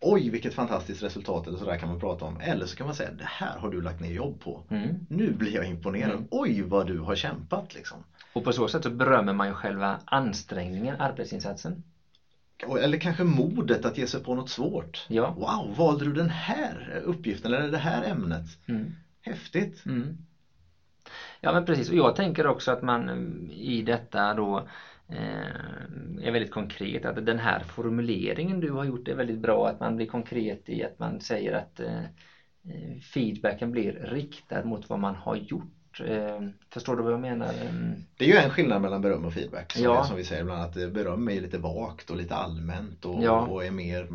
Oj 0.00 0.30
vilket 0.30 0.54
fantastiskt 0.54 1.02
resultat 1.02 1.46
eller 1.46 1.58
sådär 1.58 1.76
kan 1.76 1.88
man 1.88 1.98
prata 1.98 2.24
om. 2.24 2.40
Eller 2.40 2.66
så 2.66 2.76
kan 2.76 2.86
man 2.86 2.94
säga 2.94 3.10
det 3.10 3.24
här 3.26 3.58
har 3.58 3.68
du 3.68 3.82
lagt 3.82 4.00
ner 4.00 4.12
jobb 4.12 4.40
på. 4.40 4.62
Mm. 4.70 5.06
Nu 5.08 5.32
blir 5.32 5.54
jag 5.54 5.64
imponerad. 5.64 6.10
Mm. 6.10 6.26
Oj 6.30 6.62
vad 6.62 6.86
du 6.86 6.98
har 6.98 7.14
kämpat 7.14 7.74
liksom. 7.74 8.04
Och 8.32 8.44
på 8.44 8.52
så 8.52 8.68
sätt 8.68 8.82
så 8.82 8.90
berömmer 8.90 9.32
man 9.32 9.46
ju 9.46 9.54
själva 9.54 9.98
ansträngningen, 10.04 10.96
arbetsinsatsen. 10.98 11.82
Eller 12.62 12.96
kanske 12.96 13.24
modet 13.24 13.84
att 13.84 13.98
ge 13.98 14.06
sig 14.06 14.22
på 14.22 14.34
något 14.34 14.48
svårt. 14.48 15.04
Ja. 15.08 15.34
Wow, 15.36 15.76
valde 15.76 16.04
du 16.04 16.12
den 16.12 16.30
här 16.30 17.02
uppgiften 17.04 17.52
eller 17.52 17.70
det 17.70 17.78
här 17.78 18.02
ämnet? 18.02 18.42
Mm. 18.66 18.92
Häftigt. 19.22 19.86
Mm. 19.86 20.16
Ja 21.40 21.52
men 21.52 21.64
precis 21.64 21.88
och 21.88 21.94
jag 21.94 22.16
tänker 22.16 22.46
också 22.46 22.70
att 22.70 22.82
man 22.82 23.08
mm, 23.08 23.50
i 23.50 23.82
detta 23.82 24.34
då 24.34 24.58
eh, 25.08 25.46
är 26.22 26.30
väldigt 26.30 26.50
konkret 26.50 27.04
att 27.04 27.26
den 27.26 27.38
här 27.38 27.58
formuleringen 27.60 28.60
du 28.60 28.70
har 28.70 28.84
gjort 28.84 29.08
är 29.08 29.14
väldigt 29.14 29.38
bra 29.38 29.68
att 29.68 29.80
man 29.80 29.96
blir 29.96 30.06
konkret 30.06 30.68
i 30.68 30.84
att 30.84 30.98
man 30.98 31.20
säger 31.20 31.52
att 31.52 31.80
eh, 31.80 32.02
eh, 32.64 32.98
feedbacken 33.14 33.70
blir 33.70 33.92
riktad 33.92 34.62
mot 34.62 34.88
vad 34.88 34.98
man 34.98 35.14
har 35.14 35.36
gjort. 35.36 35.72
Eh, 36.00 36.40
förstår 36.72 36.96
du 36.96 37.02
vad 37.02 37.12
jag 37.12 37.20
menar? 37.20 37.52
Mm. 37.54 38.02
Det 38.16 38.24
är 38.24 38.28
ju 38.28 38.36
en 38.36 38.50
skillnad 38.50 38.80
mellan 38.80 39.00
beröm 39.00 39.24
och 39.24 39.32
feedback. 39.32 39.72
Som, 39.72 39.82
Ja. 39.82 40.04
som 40.04 40.16
vi 40.16 40.24
säger 40.24 40.40
ibland 40.42 40.62
att 40.62 40.92
beröm 40.92 41.28
är 41.28 41.40
lite 41.40 41.58
vagt 41.58 42.10
och 42.10 42.16
lite 42.16 42.34
allmänt 42.34 43.04
och, 43.04 43.22
Ja. 43.22 43.46
och 43.46 43.64
är 43.64 43.70
mer 43.70 44.06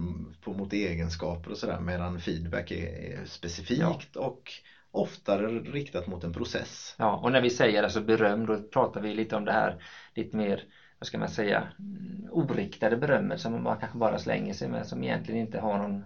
på, 0.41 0.53
mot 0.53 0.73
egenskaper 0.73 1.51
och 1.51 1.57
sådär. 1.57 1.79
Medan 1.79 2.19
feedback 2.19 2.71
är, 2.71 3.25
specifikt 3.25 4.15
och 4.15 4.51
oftare 4.91 5.47
riktat 5.47 6.07
mot 6.07 6.23
en 6.23 6.33
process. 6.33 6.95
Ja 6.97 7.15
och 7.15 7.31
när 7.31 7.41
vi 7.41 7.49
säger 7.49 7.83
alltså 7.83 8.01
beröm 8.01 8.45
då 8.45 8.57
pratar 8.57 9.01
vi 9.01 9.13
lite 9.13 9.35
om 9.35 9.45
det 9.45 9.51
här 9.51 9.75
lite 10.15 10.35
mer 10.35 10.63
vad 10.99 11.07
ska 11.07 11.17
man 11.17 11.29
säga 11.29 11.67
mm, 11.79 12.27
oriktade 12.31 12.95
berömmet 12.95 13.39
som 13.39 13.63
man 13.63 13.77
kanske 13.77 13.97
bara 13.97 14.19
slänger 14.19 14.53
sig 14.53 14.67
med 14.67 14.87
som 14.87 15.03
egentligen 15.03 15.41
inte 15.41 15.59
har 15.59 15.77
någon 15.77 16.03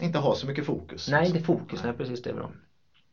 Inte 0.00 0.18
ha 0.18 0.34
så 0.34 0.46
mycket 0.46 0.66
fokus. 0.66 1.08
Nej, 1.08 1.30
det 1.30 1.38
är 1.38 1.40
fokus, 1.40 1.82
nej 1.82 1.92
precis 1.92 2.22
det 2.22 2.30
är 2.30 2.34
bra. 2.34 2.50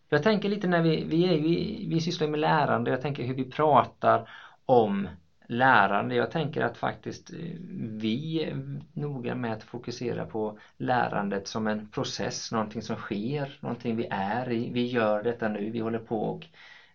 Jag 0.10 0.24
tänker 0.24 0.50
lite 0.50 0.68
när 0.68 0.82
vi, 0.82 1.04
vi, 1.04 1.24
är, 1.24 1.40
vi, 1.40 1.86
vi 1.90 2.02
sysslar 2.02 2.28
med 2.28 2.40
lärande, 2.40 2.92
jag 2.92 3.02
tänker 3.02 3.24
hur 3.24 3.34
vi 3.34 3.44
pratar 3.52 4.30
om 4.66 5.08
lärande. 5.48 6.16
Jag 6.16 6.32
tänker 6.32 6.62
att 6.62 6.78
faktiskt 6.78 7.30
eh, 7.34 7.38
vi 7.80 8.44
är 8.44 8.80
noga 8.94 9.36
med 9.36 9.54
att 9.54 9.64
fokusera 9.64 10.26
på 10.26 10.58
lärandet 10.78 11.48
som 11.48 11.68
en 11.68 11.92
process, 11.92 12.52
någonting 12.52 12.82
som 12.82 12.96
sker, 12.96 13.58
någonting 13.62 13.96
vi 13.96 14.08
är 14.10 14.52
i. 14.52 14.70
Vi 14.74 14.88
gör 14.88 15.22
detta 15.24 15.48
nu, 15.48 15.70
vi 15.70 15.80
håller 15.80 16.00
på 16.00 16.22
och 16.22 16.48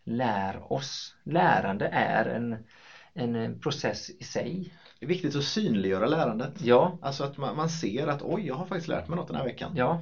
lär 0.04 0.72
oss. 0.72 1.14
Lärande 1.24 1.88
är 1.92 2.24
en, 2.24 2.56
en 3.14 3.36
eh, 3.36 3.50
process 3.62 4.10
i 4.10 4.24
sig. 4.24 4.74
Det 4.98 5.06
är 5.06 5.08
viktigt 5.08 5.36
att 5.36 5.44
synliggöra 5.44 6.06
lärandet. 6.06 6.60
Ja, 6.60 6.98
Alltså 7.02 7.24
att 7.24 7.36
man, 7.36 7.56
man 7.56 7.68
ser 7.68 8.06
att 8.06 8.22
oj, 8.22 8.46
jag 8.46 8.54
har 8.54 8.66
faktiskt 8.66 8.88
lärt 8.88 9.08
mig 9.08 9.16
något 9.16 9.26
den 9.26 9.36
här 9.36 9.44
veckan. 9.44 9.72
ja, 9.76 9.98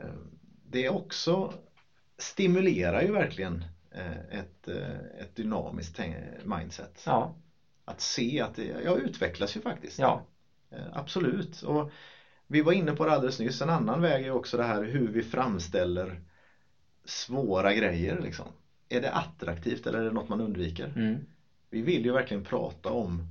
Eh, 0.00 0.06
Det 0.70 0.84
är 0.84 0.92
också 0.92 1.52
stimulerar 2.18 3.02
ju 3.02 3.12
verkligen 3.12 3.64
eh, 3.90 4.38
ett, 4.38 4.68
eh, 4.68 5.20
ett 5.20 5.36
dynamiskt 5.36 6.00
mindset. 6.44 7.02
ja, 7.06 7.34
Att 7.84 8.00
se 8.00 8.40
att 8.40 8.54
det, 8.54 8.64
jag 8.84 8.98
utvecklas 8.98 9.56
ju 9.56 9.60
faktiskt. 9.60 9.98
ja, 9.98 10.20
Eh, 10.70 10.86
Absolut. 10.92 11.62
Och 11.62 11.90
vi 12.46 12.60
var 12.60 12.72
inne 12.72 12.92
på 12.92 13.06
det 13.06 13.12
alldeles 13.12 13.38
nyss. 13.38 13.62
En 13.62 13.70
annan 13.70 14.00
väg 14.00 14.24
är 14.24 14.30
också 14.30 14.56
det 14.56 14.64
här 14.64 14.82
hur 14.82 15.08
vi 15.08 15.22
framställer 15.22 16.20
svåra 17.04 17.74
grejer. 17.74 18.20
Liksom. 18.20 18.48
Är 18.88 19.00
det 19.00 19.10
attraktivt 19.10 19.86
eller 19.86 19.98
är 19.98 20.04
det 20.04 20.12
något 20.12 20.28
man 20.28 20.40
undviker? 20.40 20.92
mm, 20.96 21.26
Vi 21.70 21.82
vill 21.82 22.04
ju 22.04 22.12
verkligen 22.12 22.44
prata 22.44 22.90
om 22.90 23.22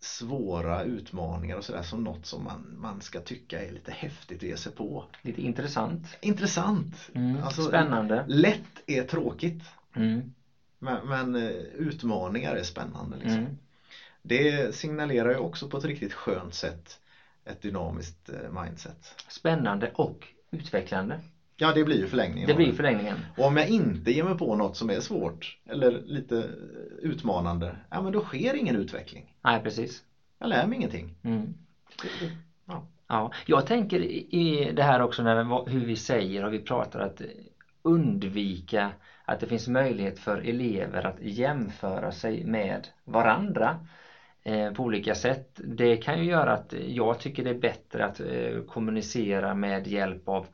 svåra 0.00 0.82
utmaningar 0.82 1.56
och 1.56 1.64
sådär 1.64 1.82
som 1.82 2.04
något 2.04 2.26
som 2.26 2.44
man, 2.44 2.74
man 2.78 3.00
ska 3.00 3.20
tycka 3.20 3.64
är 3.64 3.72
lite 3.72 3.92
häftigt 3.92 4.38
att 4.38 4.42
ge 4.42 4.56
sig 4.56 4.72
på. 4.72 5.04
lite 5.22 5.42
intressant. 5.42 6.18
Intressant! 6.20 7.10
Mm, 7.14 7.42
Alltså, 7.44 7.62
spännande. 7.62 8.24
Lätt 8.28 8.82
är 8.86 9.02
tråkigt. 9.02 9.62
Mm, 9.96 10.32
Men, 10.78 11.08
men 11.08 11.34
eh, 11.34 11.50
utmaningar 11.58 12.54
är 12.54 12.62
spännande. 12.62 13.16
Liksom. 13.16 13.38
mm. 13.38 13.56
Det 14.22 14.74
signalerar 14.74 15.30
ju 15.30 15.38
också 15.38 15.68
på 15.68 15.76
ett 15.76 15.84
riktigt 15.84 16.12
skönt 16.12 16.54
sätt 16.54 17.00
ett 17.44 17.62
dynamiskt 17.62 18.28
eh, 18.28 18.62
mindset. 18.62 19.14
Spännande 19.28 19.92
och 19.94 20.28
utvecklande. 20.50 21.20
Ja, 21.60 21.72
det 21.72 21.84
blir 21.84 21.96
ju 21.96 22.06
förlängningen. 22.06 22.46
Det 22.46 22.54
blir 22.54 22.72
förlängningen. 22.72 23.24
Och 23.36 23.44
om 23.44 23.56
jag 23.56 23.66
inte 23.66 24.10
ger 24.10 24.24
mig 24.24 24.36
på 24.36 24.54
något 24.54 24.76
som 24.76 24.90
är 24.90 25.00
svårt 25.00 25.56
eller 25.66 25.90
lite 25.90 26.48
utmanande, 26.98 27.76
ja 27.90 28.00
men 28.00 28.12
då 28.12 28.20
sker 28.20 28.54
ingen 28.54 28.76
utveckling. 28.76 29.34
Nej, 29.42 29.60
precis. 29.60 30.02
Jag 30.38 30.48
lär 30.48 30.66
mig 30.66 30.76
ingenting. 30.76 31.14
Mm. 31.22 31.54
Ja. 32.64 32.82
Ja, 33.08 33.30
jag 33.46 33.66
tänker 33.66 34.00
i 34.34 34.72
det 34.72 34.82
här 34.82 35.00
också 35.00 35.22
när 35.22 35.70
hur 35.70 35.84
vi 35.84 35.96
säger 35.96 36.44
och 36.44 36.52
vi 36.52 36.58
pratar 36.58 37.00
att 37.00 37.22
undvika 37.82 38.92
att 39.24 39.40
det 39.40 39.46
finns 39.46 39.68
möjlighet 39.68 40.18
för 40.18 40.38
elever 40.38 41.06
att 41.06 41.20
jämföra 41.20 42.12
sig 42.12 42.44
med 42.44 42.88
varandra 43.04 43.76
eh, 44.42 44.72
på 44.72 44.82
olika 44.82 45.14
sätt. 45.14 45.60
Det 45.64 45.96
kan 45.96 46.18
ju 46.18 46.24
göra 46.24 46.52
att 46.52 46.74
jag 46.86 47.18
tycker 47.18 47.42
det 47.42 47.50
är 47.50 47.54
bättre 47.54 48.04
att 48.04 48.20
eh, 48.20 48.62
kommunicera 48.66 49.54
med 49.54 49.86
hjälp 49.86 50.28
av 50.28 50.46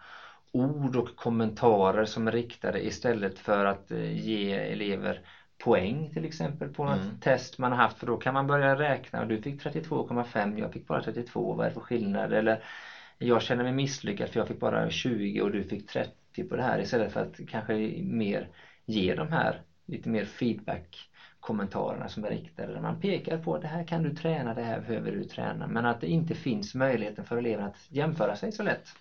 ord 0.54 0.96
och 0.96 1.16
kommentarer 1.16 2.04
som 2.04 2.28
är 2.28 2.32
riktade 2.32 2.86
istället 2.86 3.38
för 3.38 3.64
att 3.64 3.90
eh, 3.90 4.12
ge 4.12 4.52
elever 4.52 5.20
poäng 5.58 6.12
till 6.12 6.24
exempel 6.24 6.68
på 6.70 6.84
något 6.84 6.98
Mm. 6.98 7.20
test 7.20 7.58
man 7.58 7.72
har 7.72 7.78
haft. 7.78 7.98
För 7.98 8.06
då 8.06 8.16
kan 8.16 8.34
man 8.34 8.46
börja 8.46 8.76
räkna. 8.76 9.20
Och 9.20 9.26
du 9.28 9.38
fick 9.42 9.62
32,5 9.62 10.58
jag 10.58 10.72
fick 10.72 10.86
bara 10.86 11.02
32 11.02 11.54
vad 11.54 11.66
är 11.66 11.70
det 11.70 11.74
för 11.74 11.80
skillnad? 11.80 12.32
Eller 12.32 12.62
jag 13.18 13.42
känner 13.42 13.62
mig 13.64 13.72
misslyckad 13.72 14.28
för 14.28 14.40
jag 14.40 14.48
fick 14.48 14.60
bara 14.60 14.90
20 14.90 15.40
och 15.42 15.52
du 15.52 15.64
fick 15.64 15.86
30 15.90 16.44
på 16.48 16.56
det 16.56 16.62
här. 16.62 16.80
Istället 16.80 17.12
för 17.12 17.20
att 17.20 17.40
kanske 17.48 17.74
mer 18.02 18.48
ge 18.86 19.14
de 19.14 19.28
här 19.32 19.62
lite 19.86 20.08
mer 20.08 20.24
feedback 20.24 21.08
kommentarerna 21.40 22.08
som 22.08 22.24
är 22.24 22.30
riktade. 22.30 22.72
Där 22.72 22.80
man 22.80 23.00
pekar 23.00 23.38
på 23.38 23.58
det 23.58 23.66
här 23.68 23.84
kan 23.84 24.02
du 24.02 24.14
träna, 24.16 24.54
det 24.54 24.62
här 24.62 24.80
behöver 24.80 25.12
du 25.12 25.24
träna. 25.24 25.66
Men 25.66 25.86
att 25.86 26.00
det 26.00 26.06
inte 26.06 26.34
finns 26.34 26.74
möjligheten 26.74 27.24
för 27.24 27.36
eleven 27.36 27.64
att 27.64 27.86
jämföra 27.88 28.36
sig 28.36 28.52
så 28.52 28.62
lätt. 28.62 28.94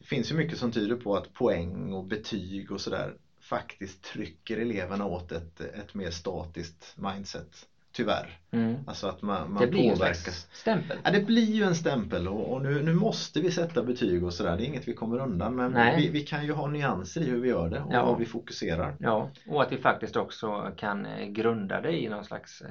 Det 0.00 0.06
finns 0.06 0.30
ju 0.30 0.34
mycket 0.34 0.58
som 0.58 0.72
tyder 0.72 0.96
på 0.96 1.16
att 1.16 1.32
poäng 1.32 1.92
och 1.92 2.04
betyg 2.04 2.72
och 2.72 2.80
sådär 2.80 3.14
faktiskt 3.40 4.02
trycker 4.04 4.58
eleverna 4.58 5.04
åt 5.06 5.32
ett, 5.32 5.60
ett 5.60 5.94
mer 5.94 6.10
statiskt 6.10 6.94
mindset. 6.96 7.66
Tyvärr. 7.92 8.38
Mm. 8.50 8.76
Alltså 8.86 9.06
att 9.06 9.22
man, 9.22 9.52
man 9.52 9.62
Det 9.62 9.68
blir 9.68 9.82
ju 9.82 9.88
en 9.88 9.94
påverkas. 9.96 10.22
slags 10.22 10.48
stämpel. 10.52 10.98
Ja, 11.04 11.10
det 11.10 11.20
blir 11.20 11.52
ju 11.52 11.62
en 11.64 11.74
stämpel 11.74 12.28
och, 12.28 12.52
och 12.52 12.62
nu, 12.62 12.82
nu 12.82 12.92
måste 12.94 13.40
vi 13.40 13.50
sätta 13.50 13.82
betyg 13.82 14.24
och 14.24 14.34
sådär. 14.34 14.56
Det 14.56 14.62
är 14.62 14.66
inget 14.66 14.88
vi 14.88 14.94
kommer 14.94 15.18
undan 15.18 15.54
men 15.56 15.96
vi, 15.96 16.08
vi 16.08 16.20
kan 16.20 16.44
ju 16.46 16.52
ha 16.52 16.66
nyanser 16.66 17.20
i 17.20 17.24
hur 17.24 17.40
vi 17.40 17.48
gör 17.48 17.68
det 17.70 17.80
och 17.80 17.94
Ja. 17.94 18.04
vad 18.06 18.18
vi 18.18 18.26
fokuserar. 18.26 18.96
Ja, 18.98 19.30
och 19.46 19.62
att 19.62 19.72
vi 19.72 19.76
faktiskt 19.76 20.16
också 20.16 20.72
kan 20.76 21.06
eh, 21.06 21.26
grunda 21.26 21.80
det 21.80 22.02
i 22.02 22.08
någon 22.08 22.24
slags 22.24 22.60
eh, 22.62 22.70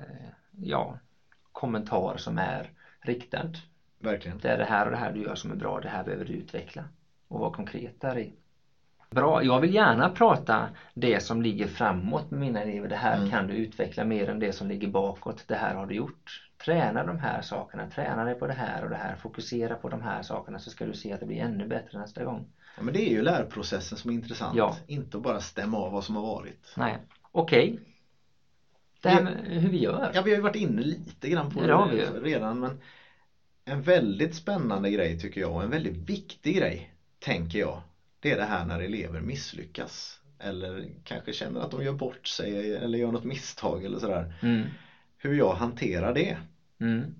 ja, 0.51 0.99
kommentar 1.51 2.17
som 2.17 2.37
är 2.37 2.71
riktad. 3.01 3.49
Verkligen. 3.99 4.37
Det 4.37 4.47
är 4.49 4.57
det 4.57 4.65
här 4.65 4.85
och 4.85 4.91
det 4.91 4.97
här 4.97 5.11
du 5.11 5.21
gör 5.21 5.35
som 5.35 5.51
är 5.51 5.55
bra, 5.55 5.79
det 5.79 5.89
här 5.89 6.03
behöver 6.03 6.25
du 6.25 6.33
utveckla 6.33 6.83
och 7.29 7.39
vara 7.39 7.53
konkret 7.53 8.01
där 8.01 8.17
i. 8.17 8.33
Bra, 9.11 9.43
jag 9.43 9.59
vill 9.59 9.73
gärna 9.73 10.09
prata 10.09 10.69
det 10.93 11.19
som 11.23 11.41
ligger 11.41 11.67
framåt 11.67 12.31
med 12.31 12.39
mina 12.39 12.61
elever. 12.61 12.87
Det 12.87 12.95
här 12.95 13.17
Mm. 13.17 13.29
kan 13.29 13.47
du 13.47 13.53
utveckla 13.53 14.03
mer 14.03 14.29
än 14.29 14.39
det 14.39 14.53
som 14.53 14.67
ligger 14.67 14.87
bakåt. 14.87 15.43
Det 15.47 15.55
här 15.55 15.75
har 15.75 15.85
du 15.85 15.95
gjort. 15.95 16.45
Träna 16.65 17.03
de 17.03 17.19
här 17.19 17.41
sakerna, 17.41 17.87
träna 17.87 18.23
dig 18.25 18.35
på 18.35 18.47
det 18.47 18.53
här 18.53 18.83
och 18.83 18.89
det 18.89 18.95
här. 18.95 19.15
Fokusera 19.15 19.75
på 19.75 19.89
de 19.89 20.01
här 20.01 20.21
sakerna 20.21 20.59
så 20.59 20.69
ska 20.69 20.85
du 20.85 20.93
se 20.93 21.13
att 21.13 21.19
det 21.19 21.25
blir 21.25 21.37
ännu 21.37 21.65
bättre 21.65 21.99
nästa 21.99 22.23
gång. 22.23 22.47
Ja, 22.77 22.83
men 22.83 22.93
det 22.93 22.99
är 22.99 23.09
ju 23.11 23.21
lärprocessen 23.21 23.97
som 23.97 24.09
är 24.09 24.13
intressant. 24.13 24.57
Ja. 24.57 24.75
Inte 24.87 25.17
att 25.17 25.23
bara 25.23 25.39
stämma 25.39 25.77
av 25.77 25.91
vad 25.91 26.03
som 26.03 26.15
har 26.15 26.23
varit. 26.23 26.73
Nej, 26.77 26.97
okej. 27.31 27.79
Det 29.01 29.09
här 29.09 29.21
med 29.21 29.33
hur 29.47 29.69
vi 29.69 29.77
gör. 29.77 30.11
Ja, 30.13 30.21
vi 30.21 30.31
har 30.31 30.35
ju 30.35 30.41
varit 30.41 30.55
inne 30.55 30.81
lite 30.81 31.29
grann 31.29 31.49
på 31.49 31.61
det 31.61 31.95
ju. 31.95 32.23
redan 32.23 32.59
men 32.59 32.81
en 33.65 33.81
väldigt 33.81 34.35
spännande 34.35 34.89
grej 34.89 35.19
tycker 35.19 35.41
jag 35.41 35.53
och 35.53 35.63
en 35.63 35.69
väldigt 35.69 36.09
viktig 36.09 36.55
grej 36.55 36.93
tänker 37.19 37.59
jag. 37.59 37.79
Det 38.19 38.31
är 38.31 38.37
det 38.37 38.43
här 38.43 38.65
när 38.65 38.79
elever 38.79 39.21
misslyckas 39.21 40.19
eller 40.39 40.89
kanske 41.03 41.33
känner 41.33 41.61
att 41.61 41.71
de 41.71 41.83
gör 41.83 41.93
bort 41.93 42.27
sig 42.27 42.75
eller 42.75 42.97
gör 42.97 43.11
något 43.11 43.23
misstag 43.23 43.83
eller 43.83 43.99
sådär. 43.99 44.33
Mm. 44.41 44.67
Hur 45.17 45.33
jag 45.33 45.53
hanterar 45.53 46.13
det. 46.13 46.37
Mm. 46.79 47.15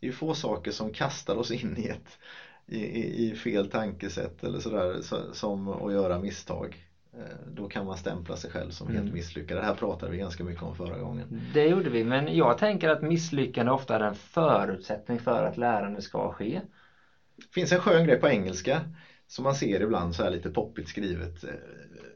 Det 0.00 0.08
är 0.08 0.12
få 0.12 0.34
saker 0.34 0.70
som 0.70 0.92
kastar 0.92 1.34
oss 1.36 1.50
in 1.50 1.76
i 1.78 1.86
ett 1.86 2.18
i, 2.66 3.30
i, 3.30 3.34
fel 3.34 3.66
tankesätt 3.66 4.44
eller 4.44 4.60
sådär 4.60 5.00
så, 5.02 5.34
som 5.34 5.68
att 5.68 5.92
göra 5.92 6.18
misstag. 6.18 6.86
Eh, 7.12 7.18
Då 7.46 7.68
kan 7.68 7.84
man 7.84 7.96
stämpla 7.96 8.36
sig 8.36 8.50
själv 8.50 8.70
som 8.70 8.86
helt 8.86 9.00
Mm. 9.00 9.12
misslyckad. 9.14 9.56
Det 9.56 9.62
här 9.62 9.72
pratade 9.72 10.12
vi 10.12 10.18
ganska 10.18 10.44
mycket 10.44 10.62
om 10.62 10.74
förra 10.74 10.98
gången. 10.98 11.26
Det 11.54 11.66
gjorde 11.66 11.90
vi, 11.90 12.04
men 12.04 12.36
jag 12.36 12.58
tänker 12.58 12.88
att 12.88 13.02
misslyckande 13.02 13.72
ofta 13.72 13.94
är 13.94 14.00
en 14.00 14.14
förutsättning 14.14 15.18
för 15.18 15.44
att 15.44 15.56
lärande 15.56 16.02
ska 16.02 16.30
ske. 16.30 16.62
Det 17.36 17.54
finns 17.54 17.72
en 17.72 17.78
skön 17.78 18.04
grej 18.04 18.16
på 18.16 18.28
engelska 18.28 18.82
som 19.26 19.44
man 19.44 19.54
ser 19.54 19.80
ibland 19.82 20.14
så 20.14 20.22
här 20.22 20.30
lite 20.30 20.50
poppigt 20.50 20.88
skrivet. 20.88 21.44
Eh, 21.44 21.50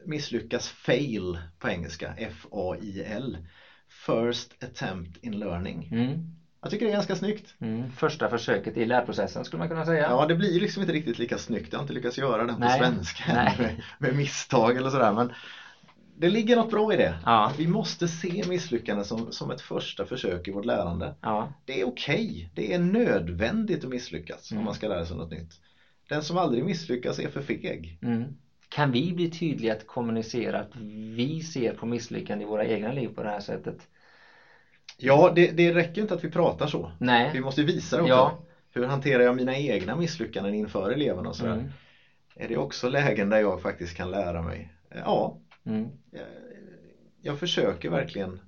Misslyckas 0.05 0.67
fail 0.67 1.39
på 1.59 1.69
engelska, 1.69 2.13
F-A-I-L. 2.17 3.37
First 4.05 4.63
attempt 4.63 5.23
in 5.23 5.39
learning. 5.39 5.89
Mm. 5.91 6.17
Jag 6.61 6.71
tycker 6.71 6.85
det 6.85 6.91
är 6.91 6.93
ganska 6.93 7.15
snyggt. 7.15 7.53
Mm. 7.59 7.91
Första 7.91 8.29
försöket 8.29 8.77
i 8.77 8.85
lärprocessen 8.85 9.45
skulle 9.45 9.57
man 9.59 9.67
kunna 9.67 9.85
säga. 9.85 10.09
Ja, 10.09 10.25
det 10.25 10.35
blir 10.35 10.59
liksom 10.59 10.81
inte 10.81 10.93
riktigt 10.93 11.19
lika 11.19 11.37
snyggt. 11.37 11.67
Jag 11.71 11.79
har 11.79 11.83
inte 11.83 11.93
lyckats 11.93 12.17
göra 12.17 12.45
den 12.45 12.55
på 12.55 12.61
Nej. 12.61 12.79
svenska 12.79 13.33
med, 13.57 13.83
med 13.97 14.15
misstag 14.15 14.77
eller 14.77 14.89
sådär. 14.89 15.11
Men 15.11 15.31
det 16.17 16.29
ligger 16.29 16.55
något 16.55 16.71
bra 16.71 16.93
i 16.93 16.95
det. 16.95 17.15
Ja. 17.25 17.51
Vi 17.57 17.67
måste 17.67 18.07
se 18.07 18.43
misslyckande 18.47 19.03
som, 19.03 19.31
som 19.31 19.51
ett 19.51 19.61
första 19.61 20.05
försök 20.05 20.47
i 20.47 20.51
vårt 20.51 20.65
lärande. 20.65 21.13
Ja. 21.21 21.53
Det 21.65 21.81
är 21.81 21.87
okej. 21.87 22.49
Det 22.55 22.73
är 22.73 22.79
nödvändigt 22.79 23.83
att 23.83 23.89
misslyckas 23.89 24.51
Mm. 24.51 24.59
om 24.59 24.65
man 24.65 24.73
ska 24.73 24.87
lära 24.87 25.05
sig 25.05 25.17
något 25.17 25.31
nytt. 25.31 25.59
Den 26.09 26.23
som 26.23 26.37
aldrig 26.37 26.63
misslyckas 26.63 27.19
är 27.19 27.27
för 27.27 27.41
feg. 27.41 27.97
Mm. 28.01 28.33
Kan 28.69 28.91
vi 28.91 29.13
bli 29.13 29.27
tydliga 29.27 29.71
att 29.73 29.85
kommunicera 29.85 30.59
att 30.59 30.75
vi 31.15 31.43
ser 31.43 31.73
på 31.73 31.85
misslyckande 31.85 32.41
i 32.43 32.45
våra 32.45 32.65
egna 32.65 32.91
liv 32.91 33.07
på 33.07 33.23
det 33.23 33.29
här 33.29 33.39
sättet? 33.39 33.87
Ja, 34.97 35.29
det, 35.29 35.49
det 35.51 35.71
räcker 35.71 36.01
inte 36.01 36.13
att 36.13 36.23
vi 36.23 36.27
pratar 36.27 36.67
så. 36.67 36.91
Vi 36.99 37.05
Nej. 37.05 37.39
måste 37.41 37.63
visa 37.63 38.01
också. 38.01 38.09
Ja. 38.09 38.33
Hur 38.73 38.83
hanterar 38.83 39.23
jag 39.23 39.35
mina 39.35 39.57
egna 39.57 39.95
misslyckanden 39.95 40.53
inför 40.53 40.89
eleverna 40.89 41.29
och 41.29 41.35
sådär. 41.35 41.53
Mm. 41.53 41.69
Är 42.35 42.47
det 42.47 42.57
också 42.57 42.87
lägen 42.87 43.29
där 43.29 43.37
jag 43.37 43.61
faktiskt 43.61 43.93
kan 43.93 44.11
lära 44.11 44.41
mig? 44.41 44.71
Ja, 44.89 45.33
Mm. 45.65 45.91
jag, 46.11 46.25
jag 47.21 47.37
försöker 47.37 47.89
verkligen 47.89 48.39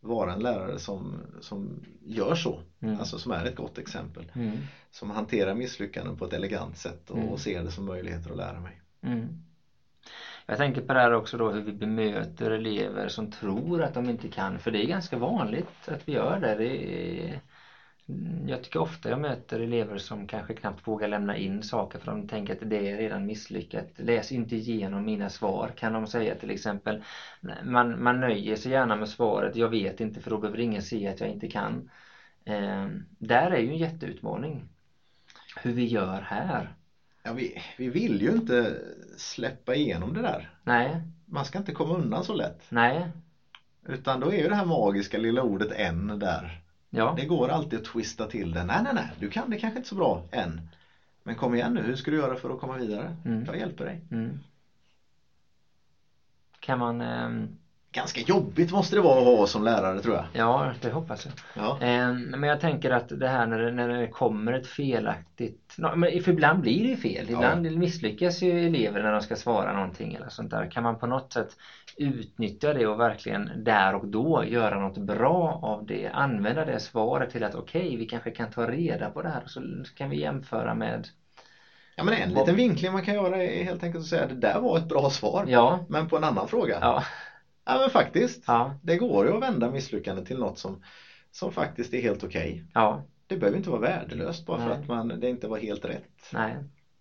vara 0.00 0.32
en 0.32 0.38
lärare 0.40 0.78
som, 0.78 1.20
som 1.40 1.84
gör 2.04 2.34
så. 2.34 2.62
Mm. 2.80 2.98
Alltså 3.00 3.18
som 3.18 3.32
är 3.32 3.44
ett 3.44 3.56
gott 3.56 3.78
exempel. 3.78 4.32
Mm. 4.34 4.58
Som 4.90 5.10
hanterar 5.10 5.54
misslyckanden 5.54 6.16
på 6.16 6.24
ett 6.24 6.32
elegant 6.32 6.78
sätt 6.78 7.10
och, 7.10 7.18
Mm. 7.18 7.38
ser 7.38 7.62
det 7.64 7.70
som 7.70 7.84
möjligheter 7.84 8.30
att 8.30 8.36
lära 8.36 8.60
mig. 8.60 8.80
Mm. 9.02 9.28
Jag 10.46 10.58
tänker 10.58 10.80
på 10.80 10.92
det 10.94 11.00
här 11.00 11.12
också 11.12 11.36
då 11.36 11.50
hur 11.50 11.60
vi 11.60 11.72
bemöter 11.72 12.50
elever 12.50 13.08
som 13.08 13.30
tror 13.32 13.82
att 13.82 13.94
de 13.94 14.08
inte 14.08 14.28
kan 14.28 14.58
för 14.58 14.70
det 14.70 14.78
är 14.84 14.86
ganska 14.86 15.16
vanligt 15.16 15.88
att 15.88 16.08
vi 16.08 16.12
gör 16.12 16.38
det. 16.38 16.54
det 16.54 16.66
är... 17.30 17.40
Mm, 18.08 18.48
Jag 18.48 18.62
tycker 18.62 18.78
ofta 18.80 19.08
jag 19.10 19.18
möter 19.18 19.60
elever 19.60 19.98
som 19.98 20.26
kanske 20.26 20.54
knappt 20.54 20.86
vågar 20.88 21.08
lämna 21.08 21.36
in 21.36 21.62
saker 21.62 21.98
för 21.98 22.06
de 22.06 22.28
tänker 22.28 22.52
att 22.52 22.70
det 22.70 22.90
är 22.90 22.96
redan 22.98 23.26
misslyckat. 23.26 23.86
Läs 23.96 24.32
inte 24.32 24.56
igenom 24.56 25.04
mina 25.04 25.28
svar 25.30 25.68
kan 25.76 25.92
de 25.92 26.06
säga 26.06 26.34
till 26.34 26.50
exempel. 26.50 27.02
Man, 27.62 28.02
man 28.02 28.20
nöjer 28.20 28.56
sig 28.56 28.72
gärna 28.72 28.96
med 28.96 29.08
svaret 29.08 29.56
jag 29.56 29.68
vet 29.68 30.00
inte 30.00 30.20
för 30.20 30.30
då 30.30 30.38
behöver 30.38 30.60
ingen 30.60 30.82
se 30.82 31.08
att 31.08 31.20
jag 31.20 31.28
inte 31.28 31.48
kan. 31.48 31.90
Eh, 32.44 32.86
där 33.18 33.50
är 33.50 33.58
ju 33.58 33.68
en 33.68 33.76
jätteutmaning. 33.78 34.68
Hur 35.62 35.72
vi 35.72 35.84
gör 35.86 36.20
här. 36.20 36.74
Ja, 37.22 37.32
vi, 37.32 37.62
vi 37.78 37.88
vill 37.88 38.22
ju 38.22 38.30
inte 38.32 38.82
släppa 39.16 39.74
igenom 39.74 40.14
det 40.14 40.22
där. 40.22 40.50
Nej, 40.64 41.00
Man 41.24 41.44
ska 41.44 41.58
inte 41.58 41.72
komma 41.72 41.94
undan 41.94 42.24
så 42.24 42.34
lätt. 42.34 42.62
nej, 42.68 43.08
Utan 43.88 44.20
då 44.20 44.32
är 44.32 44.36
ju 44.42 44.48
det 44.48 44.54
här 44.54 44.64
magiska 44.64 45.18
lilla 45.18 45.42
ordet 45.42 45.72
än 45.72 46.18
där. 46.18 46.62
Ja. 46.96 47.14
Det 47.16 47.24
går 47.24 47.48
alltid 47.48 47.78
att 47.78 47.84
twista 47.84 48.26
till 48.26 48.50
det. 48.50 48.64
Nej, 48.64 48.82
nej, 48.82 48.94
nej, 48.94 49.08
du 49.18 49.28
kan 49.28 49.50
det 49.50 49.56
kanske 49.56 49.78
inte 49.78 49.88
så 49.88 49.94
bra 49.94 50.22
än. 50.30 50.60
Men 51.22 51.36
kom 51.36 51.54
igen 51.54 51.74
nu, 51.74 51.80
hur 51.80 51.96
ska 51.96 52.10
du 52.10 52.16
göra 52.16 52.36
för 52.36 52.50
att 52.50 52.58
komma 52.58 52.76
vidare? 52.76 53.16
Mm. 53.24 53.44
Jag 53.44 53.58
hjälper 53.58 53.84
dig. 53.84 54.00
Mm. 54.10 54.38
Kan 56.60 56.78
man, 56.78 57.00
ehm, 57.00 57.56
Ganska 57.96 58.20
jobbigt 58.20 58.70
måste 58.70 58.96
det 58.96 59.00
vara 59.00 59.18
att 59.18 59.24
vara 59.24 59.46
som 59.46 59.62
lärare 59.62 60.00
tror 60.00 60.14
jag. 60.14 60.24
ja 60.32 60.72
det 60.80 60.90
hoppas 60.90 61.24
jag. 61.24 61.34
Ja, 61.64 61.78
Ehm, 61.80 62.22
Men 62.22 62.42
jag 62.42 62.60
tänker 62.60 62.90
att 62.90 63.08
det 63.08 63.28
här 63.28 63.46
när 63.46 63.58
det, 63.58 63.70
när 63.70 63.88
det 63.88 64.06
kommer 64.08 64.52
ett 64.52 64.66
felaktigt, 64.66 65.74
men 65.94 66.20
för 66.20 66.28
ibland 66.30 66.60
blir 66.60 66.82
det 66.82 66.88
ju 66.88 66.96
fel. 66.96 67.30
Ibland 67.30 67.62
misslyckas 67.78 68.42
ju 68.42 68.64
elever 68.66 69.02
när 69.02 69.12
de 69.12 69.20
ska 69.22 69.36
svara 69.36 69.72
någonting 69.72 70.14
eller 70.14 70.28
sånt 70.28 70.50
där. 70.50 70.66
Kan 70.66 70.82
man 70.82 70.96
på 70.96 71.06
något 71.06 71.32
sätt 71.32 71.56
utnyttja 71.96 72.72
det 72.72 72.86
och 72.86 73.00
verkligen 73.00 73.50
där 73.64 73.94
och 73.94 74.08
då 74.08 74.44
göra 74.44 74.78
något 74.78 74.96
bra 74.98 75.58
av 75.62 75.84
det. 75.86 76.08
Använda 76.12 76.64
det 76.64 76.80
svaret 76.80 77.30
till 77.30 77.44
att 77.44 77.54
okej, 77.54 77.96
vi 77.96 78.04
kanske 78.06 78.30
kan 78.30 78.50
ta 78.50 78.66
reda 78.66 79.10
på 79.10 79.22
det 79.22 79.28
här 79.28 79.42
och 79.44 79.50
så 79.50 79.60
kan 79.94 80.08
vi 80.10 80.20
jämföra 80.20 80.74
med 80.74 81.08
ja 81.96 82.04
men 82.04 82.14
en 82.14 82.28
liten 82.28 82.56
vinkling 82.56 82.92
man 82.92 83.02
kan 83.02 83.14
göra 83.14 83.42
är 83.42 83.64
helt 83.64 83.82
enkelt 83.82 84.02
att 84.02 84.08
säga 84.08 84.22
att 84.22 84.28
det 84.28 84.34
där 84.34 84.58
var 84.58 84.76
ett 84.76 84.88
bra 84.88 85.10
svar. 85.10 85.44
Ja, 85.48 85.78
Men 85.88 86.06
på 86.06 86.16
en 86.16 86.24
annan 86.24 86.48
fråga. 86.48 86.78
Ja, 86.80 87.02
ja, 87.66 87.78
men 87.78 87.90
faktiskt. 87.90 88.44
ja, 88.46 88.72
Det 88.80 88.96
går 88.96 89.26
ju 89.26 89.34
att 89.34 89.42
vända 89.42 89.68
misslyckande 89.68 90.22
till 90.22 90.38
något 90.38 90.58
som, 90.58 90.78
som 91.30 91.52
faktiskt 91.52 91.94
är 91.94 92.00
helt 92.00 92.24
okej. 92.24 92.64
ja. 92.74 93.02
Det 93.28 93.36
behöver 93.36 93.56
inte 93.56 93.70
vara 93.70 93.80
värdelöst 93.80 94.44
bara 94.44 94.58
för 94.58 94.68
Nej. 94.68 94.78
att 94.78 94.88
man, 94.88 95.20
det 95.20 95.28
inte 95.28 95.46
var 95.46 95.58
helt 95.58 95.84
rätt. 95.84 96.30
Nej. 96.32 96.56